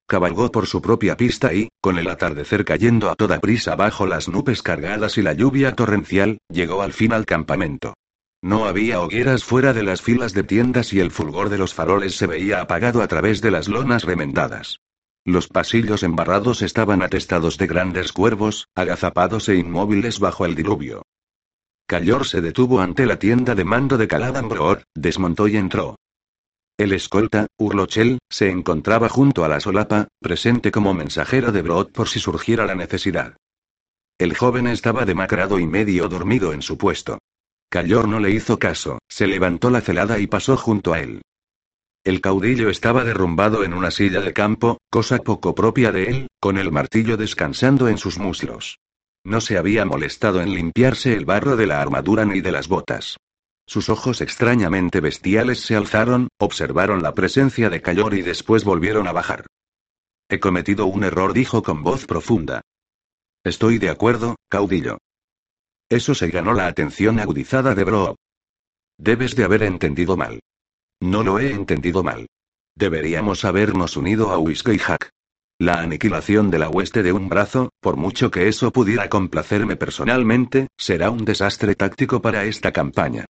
[0.07, 4.29] Cabalgó por su propia pista y, con el atardecer cayendo a toda prisa bajo las
[4.29, 7.95] nubes cargadas y la lluvia torrencial, llegó al fin al campamento.
[8.43, 12.15] No había hogueras fuera de las filas de tiendas y el fulgor de los faroles
[12.15, 14.79] se veía apagado a través de las lonas remendadas.
[15.25, 21.01] Los pasillos embarrados estaban atestados de grandes cuervos, agazapados e inmóviles bajo el diluvio.
[21.87, 24.47] Cayor se detuvo ante la tienda de mando de Caladan
[24.93, 25.95] desmontó y entró.
[26.77, 32.07] El escolta, Urlochel, se encontraba junto a la solapa, presente como mensajero de Brood por
[32.07, 33.35] si surgiera la necesidad.
[34.19, 37.17] El joven estaba demacrado y medio dormido en su puesto.
[37.69, 41.21] Cayor no le hizo caso, se levantó la celada y pasó junto a él.
[42.05, 46.59] El caudillo estaba derrumbado en una silla de campo, cosa poco propia de él, con
[46.59, 48.77] el martillo descansando en sus muslos.
[49.23, 53.17] No se había molestado en limpiarse el barro de la armadura ni de las botas.
[53.65, 59.11] Sus ojos extrañamente bestiales se alzaron, observaron la presencia de Cayor y después volvieron a
[59.11, 59.47] bajar.
[60.29, 62.61] He cometido un error, dijo con voz profunda.
[63.43, 64.99] Estoy de acuerdo, caudillo.
[65.89, 68.15] Eso se ganó la atención agudizada de Bro.
[68.99, 70.39] Debes de haber entendido mal.
[71.05, 72.25] No lo he entendido mal.
[72.75, 75.11] Deberíamos habernos unido a Whiskey Hack.
[75.59, 80.67] La aniquilación de la hueste de un brazo, por mucho que eso pudiera complacerme personalmente,
[80.75, 83.25] será un desastre táctico para esta campaña.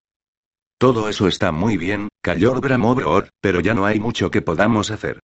[0.79, 2.97] Todo eso está muy bien, cayó bramó
[3.41, 5.19] pero ya no hay mucho que podamos hacer.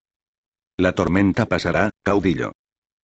[0.75, 2.53] La tormenta pasará, caudillo.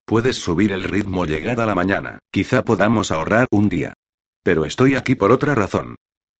[0.05, 3.93] Puedes subir el ritmo llegada la mañana, quizá podamos ahorrar un día.
[4.41, 5.95] Pero estoy aquí por otra razón.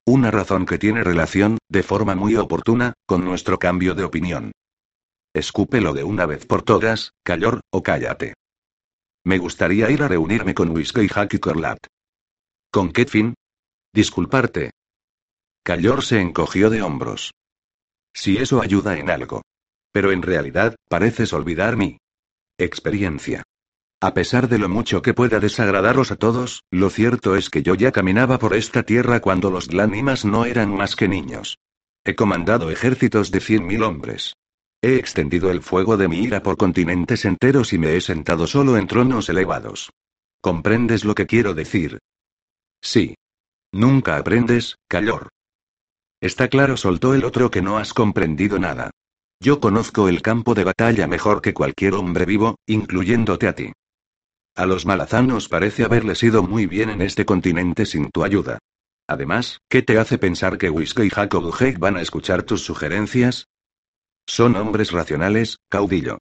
[0.08, 4.52] Una razón que tiene relación, de forma muy oportuna, con nuestro cambio de opinión.
[5.34, 8.34] Escúpelo de una vez por todas, Cayor, o cállate.
[9.24, 11.78] Me gustaría ir a reunirme con Whiskey Hack y Corlat.
[12.70, 13.34] ¿Con qué fin?
[13.92, 14.70] Disculparte.
[15.64, 17.32] Cayor se encogió de hombros.
[18.14, 19.42] Si eso ayuda en algo.
[19.92, 21.98] Pero en realidad, pareces olvidar mi
[22.58, 23.42] experiencia.
[24.00, 27.74] A pesar de lo mucho que pueda desagradaros a todos, lo cierto es que yo
[27.74, 31.58] ya caminaba por esta tierra cuando los Glanimas no eran más que niños.
[32.04, 34.34] He comandado ejércitos de cien mil hombres.
[34.82, 38.76] He extendido el fuego de mi ira por continentes enteros y me he sentado solo
[38.76, 39.90] en tronos elevados.
[40.42, 41.98] ¿Comprendes lo que quiero decir?
[42.82, 43.14] Sí.
[43.72, 45.30] Nunca aprendes, Callor.
[46.20, 48.90] Está claro, soltó el otro que no has comprendido nada.
[49.40, 53.72] Yo conozco el campo de batalla mejor que cualquier hombre vivo, incluyéndote a ti.
[54.56, 58.58] A los malazanos parece haberles ido muy bien en este continente sin tu ayuda.
[59.06, 63.48] Además, ¿qué te hace pensar que Whiskey y Jacob Hake van a escuchar tus sugerencias?
[64.26, 66.16] Son hombres racionales, caudillo.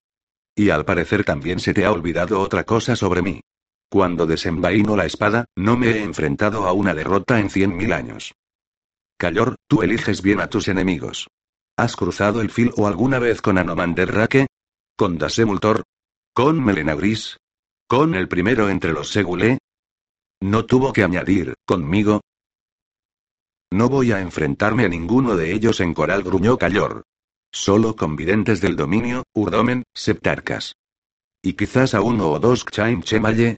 [0.53, 3.39] Y al parecer también se te ha olvidado otra cosa sobre mí.
[3.89, 8.33] Cuando desenvaino la espada, no me he enfrentado a una derrota en cien mil años.
[9.17, 11.29] Cayor, tú eliges bien a tus enemigos.
[11.77, 14.47] ¿Has cruzado el fil o alguna vez con Anomander Rake?
[14.97, 15.83] ¿Con Dasemultor?
[16.33, 17.37] ¿Con Melena Gris?
[17.87, 19.59] ¿Con el primero entre los Segulé?
[20.41, 22.21] No tuvo que añadir, conmigo.
[23.71, 27.03] No voy a enfrentarme a ninguno de ellos en coral gruñó Cayor.
[27.51, 30.73] Solo con videntes del dominio, Urdomen, Septarcas.
[31.43, 33.57] Y quizás a uno o dos Chaim Chemalle.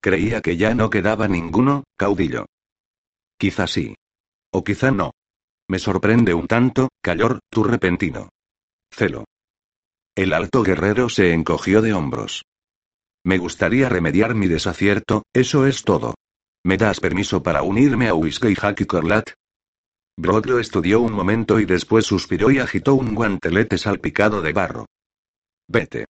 [0.00, 2.46] Creía que ya no quedaba ninguno, caudillo.
[3.38, 3.94] Quizá sí.
[4.50, 5.12] O quizá no.
[5.68, 8.28] Me sorprende un tanto, Cayor, tu repentino.
[8.90, 9.24] Celo.
[10.16, 12.42] El alto guerrero se encogió de hombros.
[13.26, 16.14] Me gustaría remediar mi desacierto, eso es todo.
[16.64, 19.30] ¿Me das permiso para unirme a Whiskey Hack y Corlat?
[20.16, 24.86] Brod lo estudió un momento y después suspiró y agitó un guantelete salpicado de barro.
[25.66, 26.04] Vete.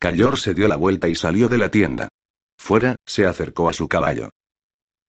[0.00, 2.08] Cayor se dio la vuelta y salió de la tienda.
[2.58, 4.30] Fuera, se acercó a su caballo.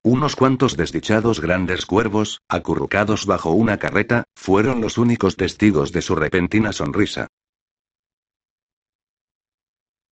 [0.04, 6.16] Unos cuantos desdichados grandes cuervos, acurrucados bajo una carreta, fueron los únicos testigos de su
[6.16, 7.28] repentina sonrisa.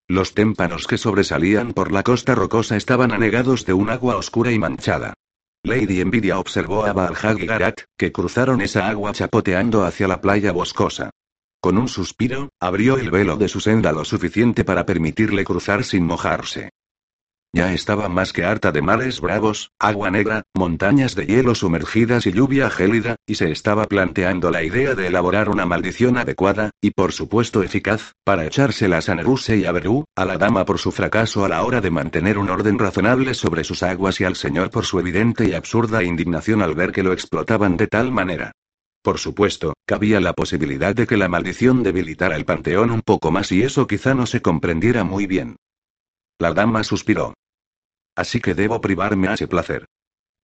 [0.08, 4.60] Los témpanos que sobresalían por la costa rocosa estaban anegados de un agua oscura y
[4.60, 5.16] manchada.
[5.64, 10.52] Lady Envidia observó a Baljag y Garat, que cruzaron esa agua chapoteando hacia la playa
[10.52, 11.10] boscosa.
[11.60, 16.06] Con un suspiro, abrió el velo de su senda lo suficiente para permitirle cruzar sin
[16.06, 16.70] mojarse.
[17.56, 22.34] Ya estaba más que harta de mares bravos, agua negra, montañas de hielo sumergidas y
[22.34, 27.14] lluvia gélida, y se estaba planteando la idea de elaborar una maldición adecuada, y por
[27.14, 31.46] supuesto eficaz, para echárselas a Neruse y a Berú, a la dama por su fracaso
[31.46, 34.84] a la hora de mantener un orden razonable sobre sus aguas y al señor por
[34.84, 38.52] su evidente y absurda indignación al ver que lo explotaban de tal manera.
[39.02, 43.50] Por supuesto, cabía la posibilidad de que la maldición debilitara el panteón un poco más
[43.54, 45.56] y eso quizá no se comprendiera muy bien.
[46.38, 47.34] La dama suspiró.
[48.16, 49.86] Así que debo privarme a ese placer.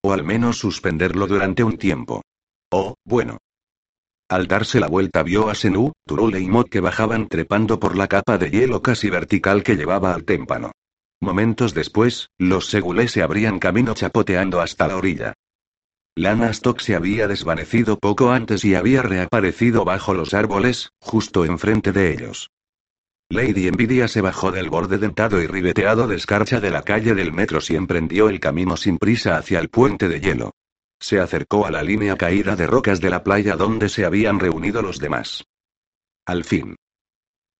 [0.02, 2.22] O al menos suspenderlo durante un tiempo.
[2.70, 3.38] Oh, bueno.
[4.28, 8.08] Al darse la vuelta vio a Senú, Turule y Mod que bajaban trepando por la
[8.08, 10.72] capa de hielo casi vertical que llevaba al témpano.
[11.20, 15.34] Momentos después, los segulés se abrían camino chapoteando hasta la orilla.
[16.16, 21.92] Lana Stock se había desvanecido poco antes y había reaparecido bajo los árboles, justo enfrente
[21.92, 22.50] de ellos.
[23.32, 27.32] Lady Envidia se bajó del borde dentado y ribeteado de escarcha de la calle del
[27.32, 30.50] metro y emprendió el camino sin prisa hacia el puente de hielo.
[31.00, 34.82] Se acercó a la línea caída de rocas de la playa donde se habían reunido
[34.82, 35.44] los demás.
[36.26, 36.76] Al fin.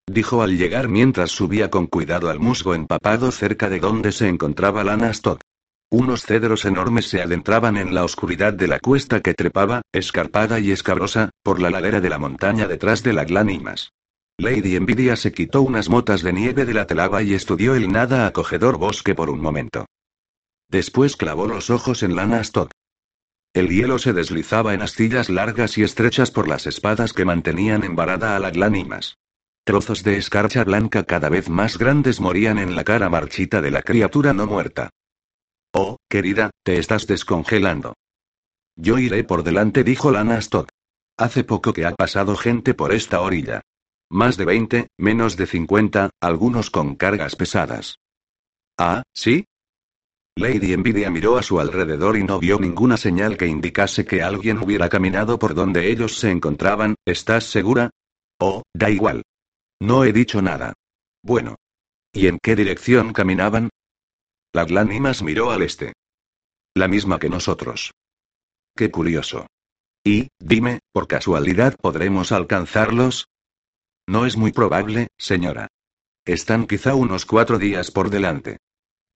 [0.07, 4.85] Dijo al llegar mientras subía con cuidado al musgo empapado cerca de donde se encontraba
[4.85, 5.41] Lana Stock.
[5.91, 10.71] Unos cedros enormes se adentraban en la oscuridad de la cuesta que trepaba, escarpada y
[10.71, 13.91] escabrosa, por la ladera de la montaña detrás de la Glanimas.
[14.39, 18.27] Lady Envidia se quitó unas motas de nieve de la telaba y estudió el nada
[18.27, 19.87] acogedor bosque por un momento.
[20.69, 22.71] Después clavó los ojos en Lana Stock.
[23.53, 28.35] El hielo se deslizaba en astillas largas y estrechas por las espadas que mantenían embarada
[28.35, 29.19] a la Glanimas.
[29.65, 33.83] Trozos de escarcha blanca cada vez más grandes morían en la cara marchita de la
[33.83, 34.91] criatura no muerta.
[35.73, 37.95] Oh, querida, te estás descongelando.
[38.75, 40.69] Yo iré por delante, dijo Lana Stock.
[41.19, 43.61] Hace poco que ha pasado gente por esta orilla.
[44.13, 47.97] Más de 20, menos de 50, algunos con cargas pesadas.
[48.77, 49.47] Ah, ¿sí?
[50.37, 54.59] Lady Envidia miró a su alrededor y no vio ninguna señal que indicase que alguien
[54.59, 57.89] hubiera caminado por donde ellos se encontraban, ¿estás segura?
[58.39, 59.23] Oh, da igual.
[59.81, 60.75] No he dicho nada.
[61.23, 61.57] Bueno.
[62.13, 63.71] ¿Y en qué dirección caminaban?
[64.53, 65.95] La Glanimas miró al este.
[66.75, 67.93] La misma que nosotros.
[68.77, 69.47] Qué curioso.
[70.05, 73.32] Y, dime, ¿por casualidad podremos alcanzarlos?
[74.07, 75.69] No es muy probable, señora.
[76.25, 78.59] Están quizá unos cuatro días por delante.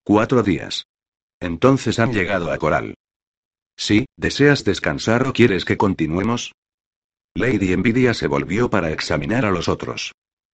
[0.05, 0.87] Cuatro días.
[1.41, 2.95] Entonces han llegado a Coral.
[3.77, 6.53] Sí, ¿deseas descansar o quieres que continuemos?
[7.35, 10.13] Lady Envidia se volvió para examinar a los otros.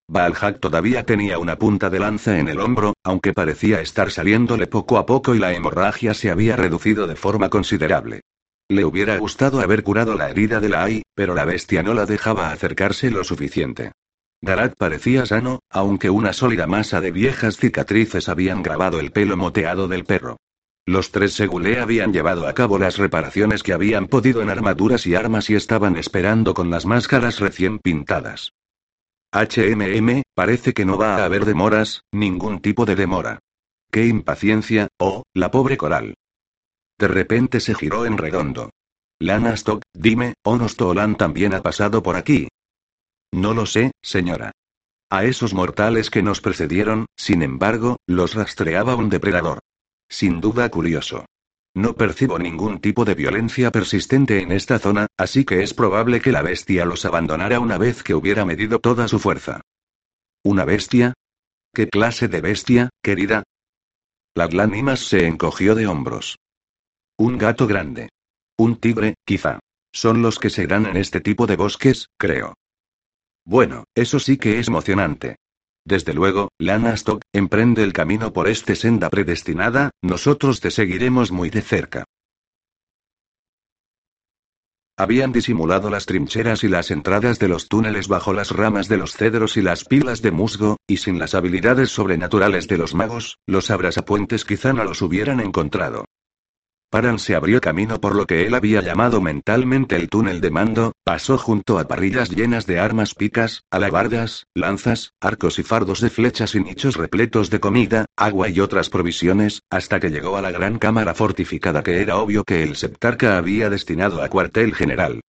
[0.09, 4.97] Balhack todavía tenía una punta de lanza en el hombro, aunque parecía estar saliéndole poco
[4.97, 8.21] a poco y la hemorragia se había reducido de forma considerable.
[8.69, 12.05] Le hubiera gustado haber curado la herida de la AI, pero la bestia no la
[12.05, 13.93] dejaba acercarse lo suficiente.
[14.43, 19.87] Garat parecía sano, aunque una sólida masa de viejas cicatrices habían grabado el pelo moteado
[19.87, 20.35] del perro.
[20.85, 25.15] Los tres Segulé habían llevado a cabo las reparaciones que habían podido en armaduras y
[25.15, 28.51] armas y estaban esperando con las máscaras recién pintadas.
[29.31, 33.39] HMM, parece que no va a haber demoras, ningún tipo de demora.
[33.91, 36.15] Qué impaciencia, oh, la pobre coral.
[36.99, 38.71] De repente se giró en redondo.
[39.19, 42.49] Lana Stock, dime, Onostolan también ha pasado por aquí,
[43.33, 44.51] no lo sé, señora.
[45.09, 49.59] A esos mortales que nos precedieron, sin embargo, los rastreaba un depredador.
[50.09, 51.25] Sin duda curioso.
[51.75, 56.31] No percibo ningún tipo de violencia persistente en esta zona, así que es probable que
[56.31, 59.61] la bestia los abandonara una vez que hubiera medido toda su fuerza.
[60.43, 61.13] ¿Una bestia?
[61.73, 63.43] ¿Qué clase de bestia, querida?
[64.35, 66.37] La Glanimas se encogió de hombros.
[67.17, 68.09] Un gato grande.
[68.57, 69.59] Un tigre, quizá.
[69.91, 72.53] Son los que se dan en este tipo de bosques, creo.
[73.45, 75.35] Bueno, eso sí que es emocionante.
[75.85, 76.95] Desde luego, Lana
[77.33, 82.05] emprende el camino por este senda predestinada, nosotros te seguiremos muy de cerca.
[84.95, 89.13] Habían disimulado las trincheras y las entradas de los túneles bajo las ramas de los
[89.13, 93.71] cedros y las pilas de musgo, y sin las habilidades sobrenaturales de los magos, los
[93.71, 96.05] abrasapuentes quizá no los hubieran encontrado.
[96.93, 100.93] Paran se abrió camino por lo que él había llamado mentalmente el túnel de mando,
[101.03, 106.53] pasó junto a parrillas llenas de armas picas, alabardas, lanzas, arcos y fardos de flechas
[106.53, 110.77] y nichos repletos de comida, agua y otras provisiones, hasta que llegó a la gran
[110.77, 115.21] cámara fortificada que era obvio que el septarca había destinado a cuartel general.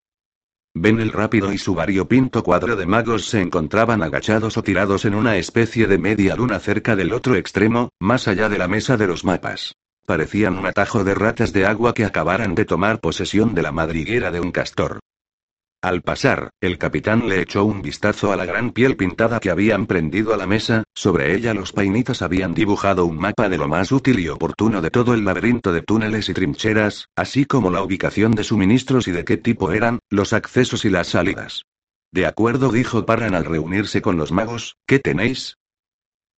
[0.75, 5.15] Ben el rápido y su variopinto cuadro de magos se encontraban agachados o tirados en
[5.15, 9.07] una especie de media luna cerca del otro extremo, más allá de la mesa de
[9.07, 9.73] los mapas.
[10.07, 14.31] Parecían un atajo de ratas de agua que acabaran de tomar posesión de la madriguera
[14.31, 15.01] de un castor.
[15.85, 19.87] Al pasar, el capitán le echó un vistazo a la gran piel pintada que habían
[19.87, 23.93] prendido a la mesa, sobre ella los painitas habían dibujado un mapa de lo más
[23.93, 28.33] útil y oportuno de todo el laberinto de túneles y trincheras, así como la ubicación
[28.33, 31.65] de suministros y de qué tipo eran, los accesos y las salidas.
[32.13, 35.59] De acuerdo, dijo Parran al reunirse con los magos, ¿qué tenéis?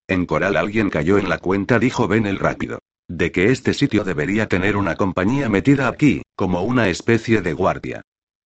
[0.09, 2.79] En Coral alguien cayó en la cuenta, dijo Ben el rápido.
[3.09, 8.01] De que este sitio debería tener una compañía metida aquí, como una especie de guardia.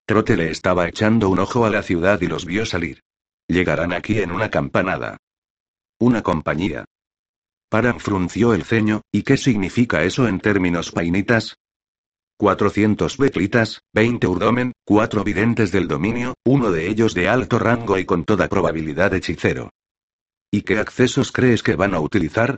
[0.06, 3.02] Trote le estaba echando un ojo a la ciudad y los vio salir.
[3.48, 5.18] Llegarán aquí en una campanada.
[6.00, 6.86] Una compañía.
[7.70, 11.56] Paran frunció el ceño, ¿y qué significa eso en términos painitas?
[12.38, 18.06] 400 beclitas, 20 urdomen, 4 videntes del dominio, uno de ellos de alto rango y
[18.06, 19.70] con toda probabilidad hechicero.
[20.52, 22.58] ¿Y qué accesos crees que van a utilizar?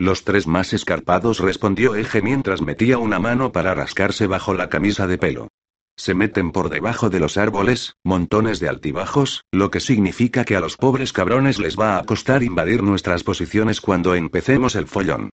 [0.00, 5.06] Los tres más escarpados respondió Eje mientras metía una mano para rascarse bajo la camisa
[5.06, 5.48] de pelo.
[5.94, 10.60] Se meten por debajo de los árboles, montones de altibajos, lo que significa que a
[10.60, 15.28] los pobres cabrones les va a costar invadir nuestras posiciones cuando empecemos el follón.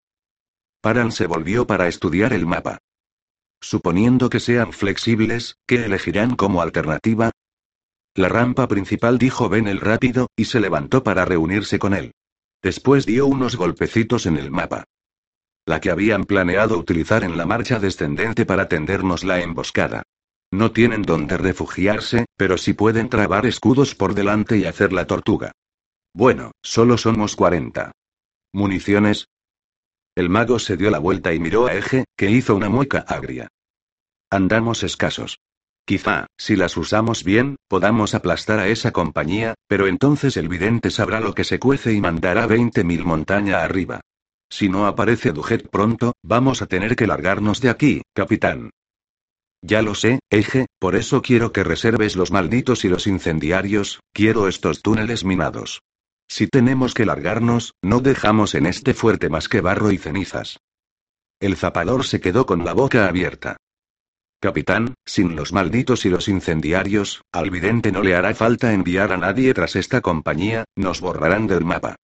[0.82, 2.80] Paran se volvió para estudiar el mapa.
[3.62, 7.32] Suponiendo que sean flexibles, ¿qué elegirán como alternativa?
[8.16, 12.12] La rampa principal dijo Ben el rápido, y se levantó para reunirse con él.
[12.62, 14.86] Después dio unos golpecitos en el mapa.
[15.66, 20.04] La que habían planeado utilizar en la marcha descendente para tendernos la emboscada.
[20.52, 25.52] No tienen donde refugiarse, pero sí pueden trabar escudos por delante y hacer la tortuga.
[26.14, 27.92] Bueno, solo somos 40.
[28.54, 29.28] ¿Municiones?
[30.16, 33.50] El mago se dio la vuelta y miró a Eje, que hizo una mueca agria.
[34.32, 35.38] Andamos escasos.
[35.88, 41.22] Quizá, si las usamos bien, podamos aplastar a esa compañía, pero entonces el vidente sabrá
[41.22, 44.02] lo que se cuece y mandará 20.000 montaña arriba.
[44.50, 48.72] Si no aparece Dujet pronto, vamos a tener que largarnos de aquí, capitán.
[49.62, 54.50] Ya lo sé, Eje, por eso quiero que reserves los malditos y los incendiarios, quiero
[54.50, 55.80] estos túneles minados.
[56.28, 60.60] Si tenemos que largarnos, no dejamos en este fuerte más que barro y cenizas.
[61.40, 63.56] El zapador se quedó con la boca abierta.
[64.40, 69.18] Capitán, sin los malditos y los incendiarios, al vidente no le hará falta enviar a
[69.18, 71.96] nadie tras esta compañía, nos borrarán del mapa.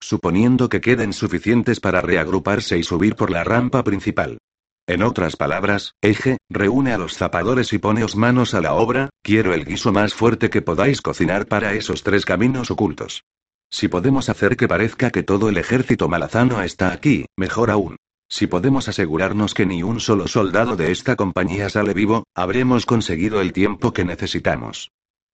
[0.00, 4.38] Suponiendo que queden suficientes para reagruparse y subir por la rampa principal.
[4.86, 9.52] En otras palabras, Eje, reúne a los zapadores y poneos manos a la obra, quiero
[9.52, 13.24] el guiso más fuerte que podáis cocinar para esos tres caminos ocultos.
[13.68, 17.96] Si podemos hacer que parezca que todo el ejército malazano está aquí, mejor aún.
[18.28, 23.40] Si podemos asegurarnos que ni un solo soldado de esta compañía sale vivo, habremos conseguido
[23.40, 24.90] el tiempo que necesitamos.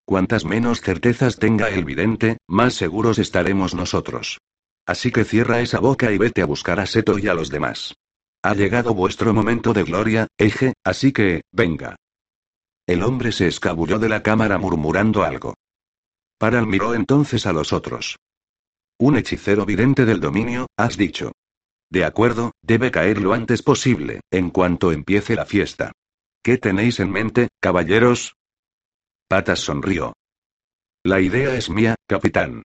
[0.07, 4.39] Cuantas menos certezas tenga el vidente, más seguros estaremos nosotros.
[4.87, 7.95] Así que cierra esa boca y vete a buscar a Seto y a los demás.
[8.43, 11.97] Ha llegado vuestro momento de gloria, Eje, así que, venga.
[12.87, 15.55] El hombre se escabulló de la cámara murmurando algo.
[16.39, 18.19] Paral miró entonces a los otros.
[18.99, 21.33] Un hechicero vidente del dominio, has dicho.
[21.95, 25.93] De acuerdo, debe caer lo antes posible, en cuanto empiece la fiesta.
[26.43, 28.35] ¿Qué tenéis en mente, caballeros?
[29.29, 30.13] Patas sonrió.
[31.05, 32.65] La idea es mía, capitán.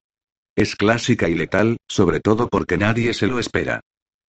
[0.55, 3.82] Es clásica y letal, sobre todo porque nadie se lo espera.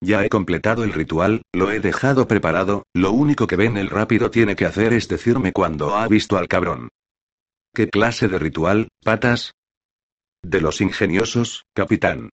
[0.03, 4.31] Ya he completado el ritual, lo he dejado preparado, lo único que ven el rápido
[4.31, 6.91] tiene que hacer es decirme cuando ha visto al cabrón.
[7.73, 9.53] ¿Qué clase de ritual, patas?
[10.43, 12.29] De los ingeniosos, capitán.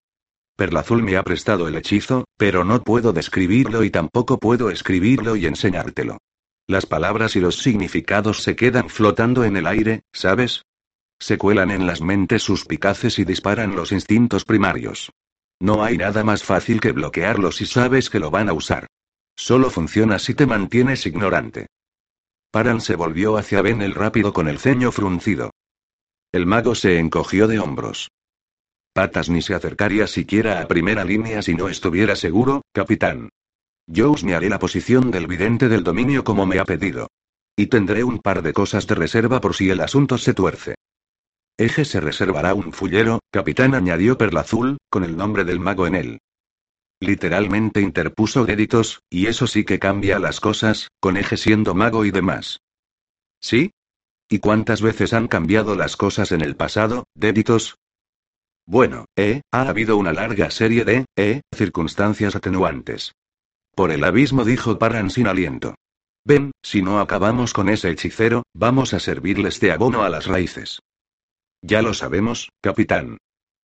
[0.58, 5.46] Perlazul me ha prestado el hechizo, pero no puedo describirlo y tampoco puedo escribirlo y
[5.46, 6.18] enseñártelo.
[6.66, 10.64] Las palabras y los significados se quedan flotando en el aire, ¿sabes?
[11.20, 15.12] Se cuelan en las mentes suspicaces y disparan los instintos primarios.
[15.60, 18.88] No hay nada más fácil que bloquearlo si sabes que lo van a usar.
[19.36, 21.68] Solo funciona si te mantienes ignorante.
[22.50, 25.52] Paran se volvió hacia Ben el rápido con el ceño fruncido.
[26.32, 28.10] El mago se encogió de hombros.
[28.98, 33.30] Patas ni se acercaría siquiera a primera línea si no estuviera seguro, capitán.
[33.86, 37.08] Yo haré la posición del vidente del dominio como me ha pedido.
[37.56, 40.74] Y tendré un par de cosas de reserva por si el asunto se tuerce.
[41.60, 46.20] Eje se reservará un fullero, capitán añadió Perlazul, con el nombre del mago en él.
[47.00, 52.10] Literalmente interpuso Déditos, y eso sí que cambia las cosas, con Eje siendo mago y
[52.10, 52.62] demás.
[53.40, 53.70] ¿Sí?
[54.28, 57.76] ¿Y cuántas veces han cambiado las cosas en el pasado, Déditos?
[58.68, 63.14] Bueno, eh, ha habido una larga serie de, eh, circunstancias atenuantes.
[63.74, 65.76] Por el abismo dijo Paran sin aliento.
[66.26, 70.82] Ven, si no acabamos con ese hechicero, vamos a servirles de abono a las raíces.
[71.62, 73.18] Ya lo sabemos, capitán.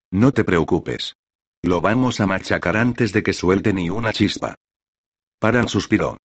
[0.10, 1.16] No te preocupes.
[1.62, 4.56] Lo vamos a machacar antes de que suelte ni una chispa.
[5.38, 6.18] Paran suspiró.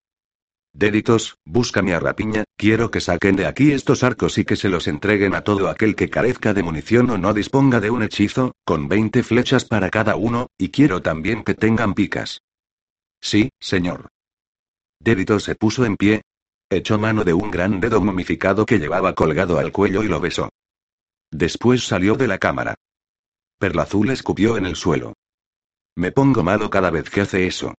[0.77, 4.87] Déditos, búscame a Rapiña, quiero que saquen de aquí estos arcos y que se los
[4.87, 8.87] entreguen a todo aquel que carezca de munición o no disponga de un hechizo, con
[8.87, 12.43] 20 flechas para cada uno, y quiero también que tengan picas.
[13.19, 14.09] Sí, señor.
[14.99, 16.21] Déditos se puso en pie,
[16.69, 20.49] echó mano de un gran dedo momificado que llevaba colgado al cuello y lo besó.
[21.31, 22.75] Después salió de la cámara.
[23.57, 25.15] Perlazul escupió en el suelo.
[25.95, 27.73] Me pongo malo cada vez que hace eso.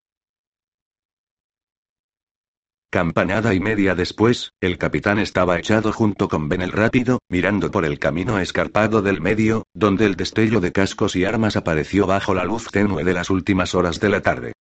[2.90, 7.84] Campanada y media después, el capitán estaba echado junto con Ben el Rápido, mirando por
[7.84, 12.44] el camino escarpado del medio, donde el destello de cascos y armas apareció bajo la
[12.44, 14.52] luz tenue de las últimas horas de la tarde.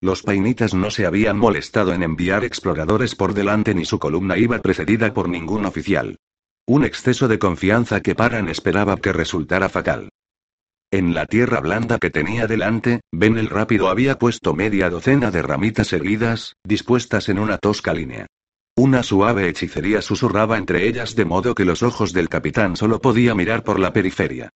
[0.00, 4.58] Los painitas no se habían molestado en enviar exploradores por delante ni su columna iba
[4.58, 6.16] precedida por ningún oficial.
[6.66, 10.08] Un exceso de confianza que Paran esperaba que resultara fatal.
[10.94, 15.42] En la tierra blanda que tenía delante, Ben el Rápido había puesto media docena de
[15.42, 18.28] ramitas erguidas, dispuestas en una tosca línea.
[18.76, 23.34] Una suave hechicería susurraba entre ellas de modo que los ojos del capitán solo podía
[23.34, 24.50] mirar por la periferia.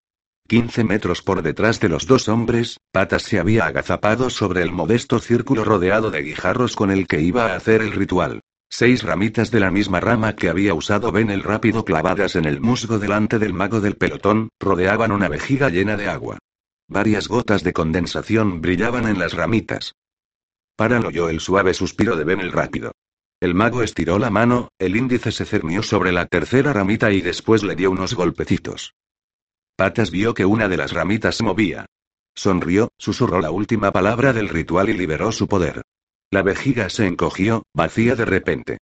[0.47, 5.19] Quince metros por detrás de los dos hombres, Patas se había agazapado sobre el modesto
[5.19, 8.43] círculo rodeado de guijarros con el que iba a hacer el ritual.
[8.71, 12.61] Seis ramitas de la misma rama que había usado Ben el rápido clavadas en el
[12.61, 16.39] musgo delante del mago del pelotón, rodeaban una vejiga llena de agua.
[16.87, 19.95] Varias gotas de condensación brillaban en las ramitas.
[20.77, 22.93] Paran oyó el suave suspiro de Ben el rápido.
[23.41, 27.63] El mago estiró la mano, el índice se cernió sobre la tercera ramita y después
[27.63, 28.95] le dio unos golpecitos.
[29.77, 31.87] Patas vio que una de las ramitas se movía.
[32.35, 35.83] Sonrió, susurró la última palabra del ritual y liberó su poder.
[36.31, 38.79] La vejiga se encogió, vacía de repente.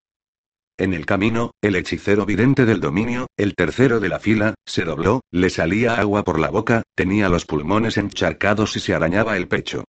[0.78, 5.20] En el camino, el hechicero vidente del dominio, el tercero de la fila, se dobló,
[5.30, 9.84] le salía agua por la boca, tenía los pulmones encharcados y se arañaba el pecho.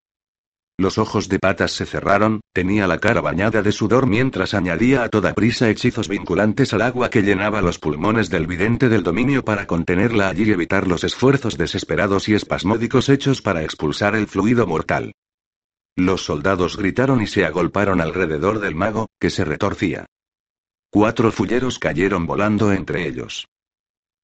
[0.79, 5.09] Los ojos de patas se cerraron, tenía la cara bañada de sudor mientras añadía a
[5.09, 9.65] toda prisa hechizos vinculantes al agua que llenaba los pulmones del vidente del dominio para
[9.65, 15.13] contenerla allí y evitar los esfuerzos desesperados y espasmódicos hechos para expulsar el fluido mortal.
[15.97, 20.05] Los soldados gritaron y se agolparon alrededor del mago, que se retorcía.
[20.91, 23.47] Cuatro fulleros cayeron volando entre ellos.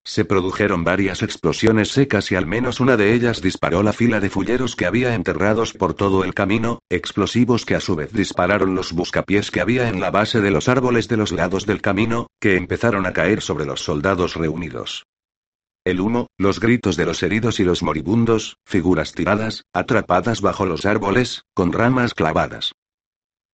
[0.06, 4.30] Se produjeron varias explosiones secas y al menos una de ellas disparó la fila de
[4.30, 8.94] fulleros que había enterrados por todo el camino, explosivos que a su vez dispararon los
[8.94, 12.56] buscapiés que había en la base de los árboles de los lados del camino, que
[12.56, 15.06] empezaron a caer sobre los soldados reunidos.
[15.86, 20.86] El humo, los gritos de los heridos y los moribundos, figuras tiradas, atrapadas bajo los
[20.86, 22.72] árboles, con ramas clavadas.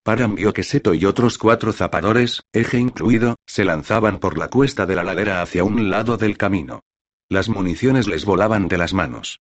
[0.04, 4.86] Paran vio que Seto y otros cuatro zapadores, eje incluido, se lanzaban por la cuesta
[4.86, 6.84] de la ladera hacia un lado del camino.
[7.28, 9.40] Las municiones les volaban de las manos.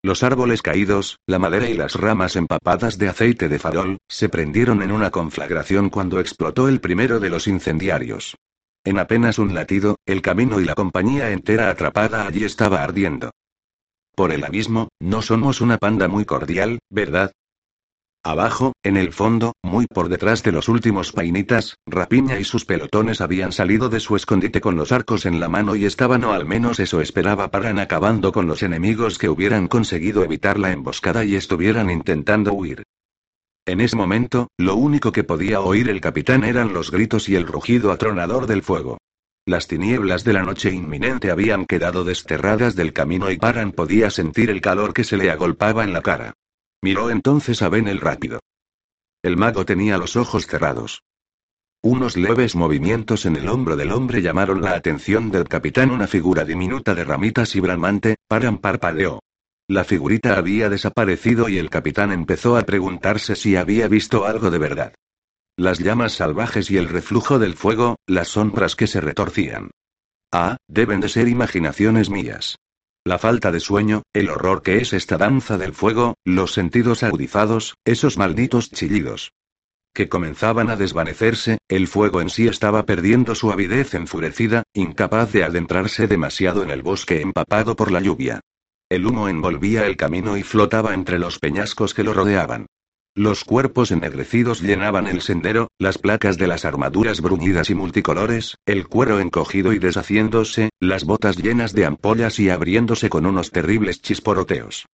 [0.00, 4.82] Los árboles caídos, la madera y las ramas empapadas de aceite de farol, se prendieron
[4.82, 8.36] en una conflagración cuando explotó el primero de los incendiarios.
[8.84, 13.30] En apenas un latido, el camino y la compañía entera atrapada allí estaba ardiendo.
[14.14, 17.32] Por el abismo, no somos una panda muy cordial, ¿verdad?
[18.22, 23.20] Abajo, en el fondo, muy por detrás de los últimos painitas, Rapiña y sus pelotones
[23.20, 26.46] habían salido de su escondite con los arcos en la mano y estaban o al
[26.46, 31.36] menos eso esperaba paran acabando con los enemigos que hubieran conseguido evitar la emboscada y
[31.36, 32.82] estuvieran intentando huir.
[33.66, 37.46] En ese momento, lo único que podía oír el capitán eran los gritos y el
[37.46, 38.98] rugido atronador del fuego.
[39.46, 44.50] Las tinieblas de la noche inminente habían quedado desterradas del camino y Paran podía sentir
[44.50, 46.34] el calor que se le agolpaba en la cara.
[46.82, 48.40] Miró entonces a Ben el rápido.
[49.22, 51.02] El mago tenía los ojos cerrados.
[51.82, 55.90] Unos leves movimientos en el hombro del hombre llamaron la atención del capitán.
[55.90, 59.20] Una figura diminuta de ramitas y bramante, Paran parpadeó.
[59.68, 64.58] La figurita había desaparecido y el capitán empezó a preguntarse si había visto algo de
[64.58, 64.94] verdad.
[65.56, 69.70] Las llamas salvajes y el reflujo del fuego, las sombras que se retorcían.
[70.30, 72.56] Ah, deben de ser imaginaciones mías.
[73.06, 77.74] La falta de sueño, el horror que es esta danza del fuego, los sentidos agudizados,
[77.86, 79.32] esos malditos chillidos.
[79.94, 85.44] Que comenzaban a desvanecerse, el fuego en sí estaba perdiendo su avidez enfurecida, incapaz de
[85.44, 88.40] adentrarse demasiado en el bosque empapado por la lluvia.
[88.94, 92.66] El humo envolvía el camino y flotaba entre los peñascos que lo rodeaban.
[93.16, 98.86] Los cuerpos ennegrecidos llenaban el sendero, las placas de las armaduras bruñidas y multicolores, el
[98.86, 104.86] cuero encogido y deshaciéndose, las botas llenas de ampollas y abriéndose con unos terribles chisporoteos.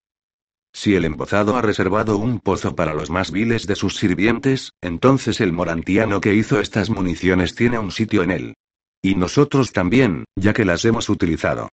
[0.71, 5.41] Si el embozado ha reservado un pozo para los más viles de sus sirvientes, entonces
[5.41, 8.53] el morantiano que hizo estas municiones tiene un sitio en él.
[9.01, 11.67] Y nosotros también, ya que las hemos utilizado.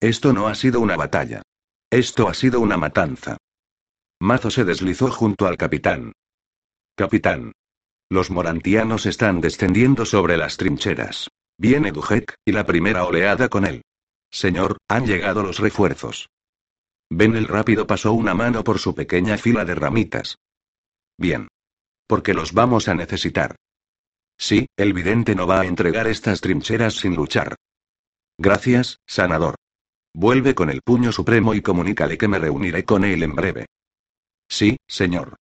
[0.00, 1.42] Esto no ha sido una batalla.
[1.92, 3.36] Esto ha sido una matanza.
[4.18, 6.14] Mazo se deslizó junto al capitán.
[6.96, 7.52] Capitán.
[8.08, 11.28] Los morantianos están descendiendo sobre las trincheras.
[11.58, 13.82] Viene Dujek, y la primera oleada con él.
[14.30, 16.30] Señor, han llegado los refuerzos.
[17.10, 20.38] Ben el rápido pasó una mano por su pequeña fila de ramitas.
[21.18, 21.48] Bien.
[22.06, 23.56] Porque los vamos a necesitar.
[24.38, 27.54] Sí, el vidente no va a entregar estas trincheras sin luchar.
[28.38, 29.56] Gracias, sanador.
[30.14, 33.66] Vuelve con el puño supremo y comunícale que me reuniré con él en breve.
[34.48, 35.36] Sí, señor.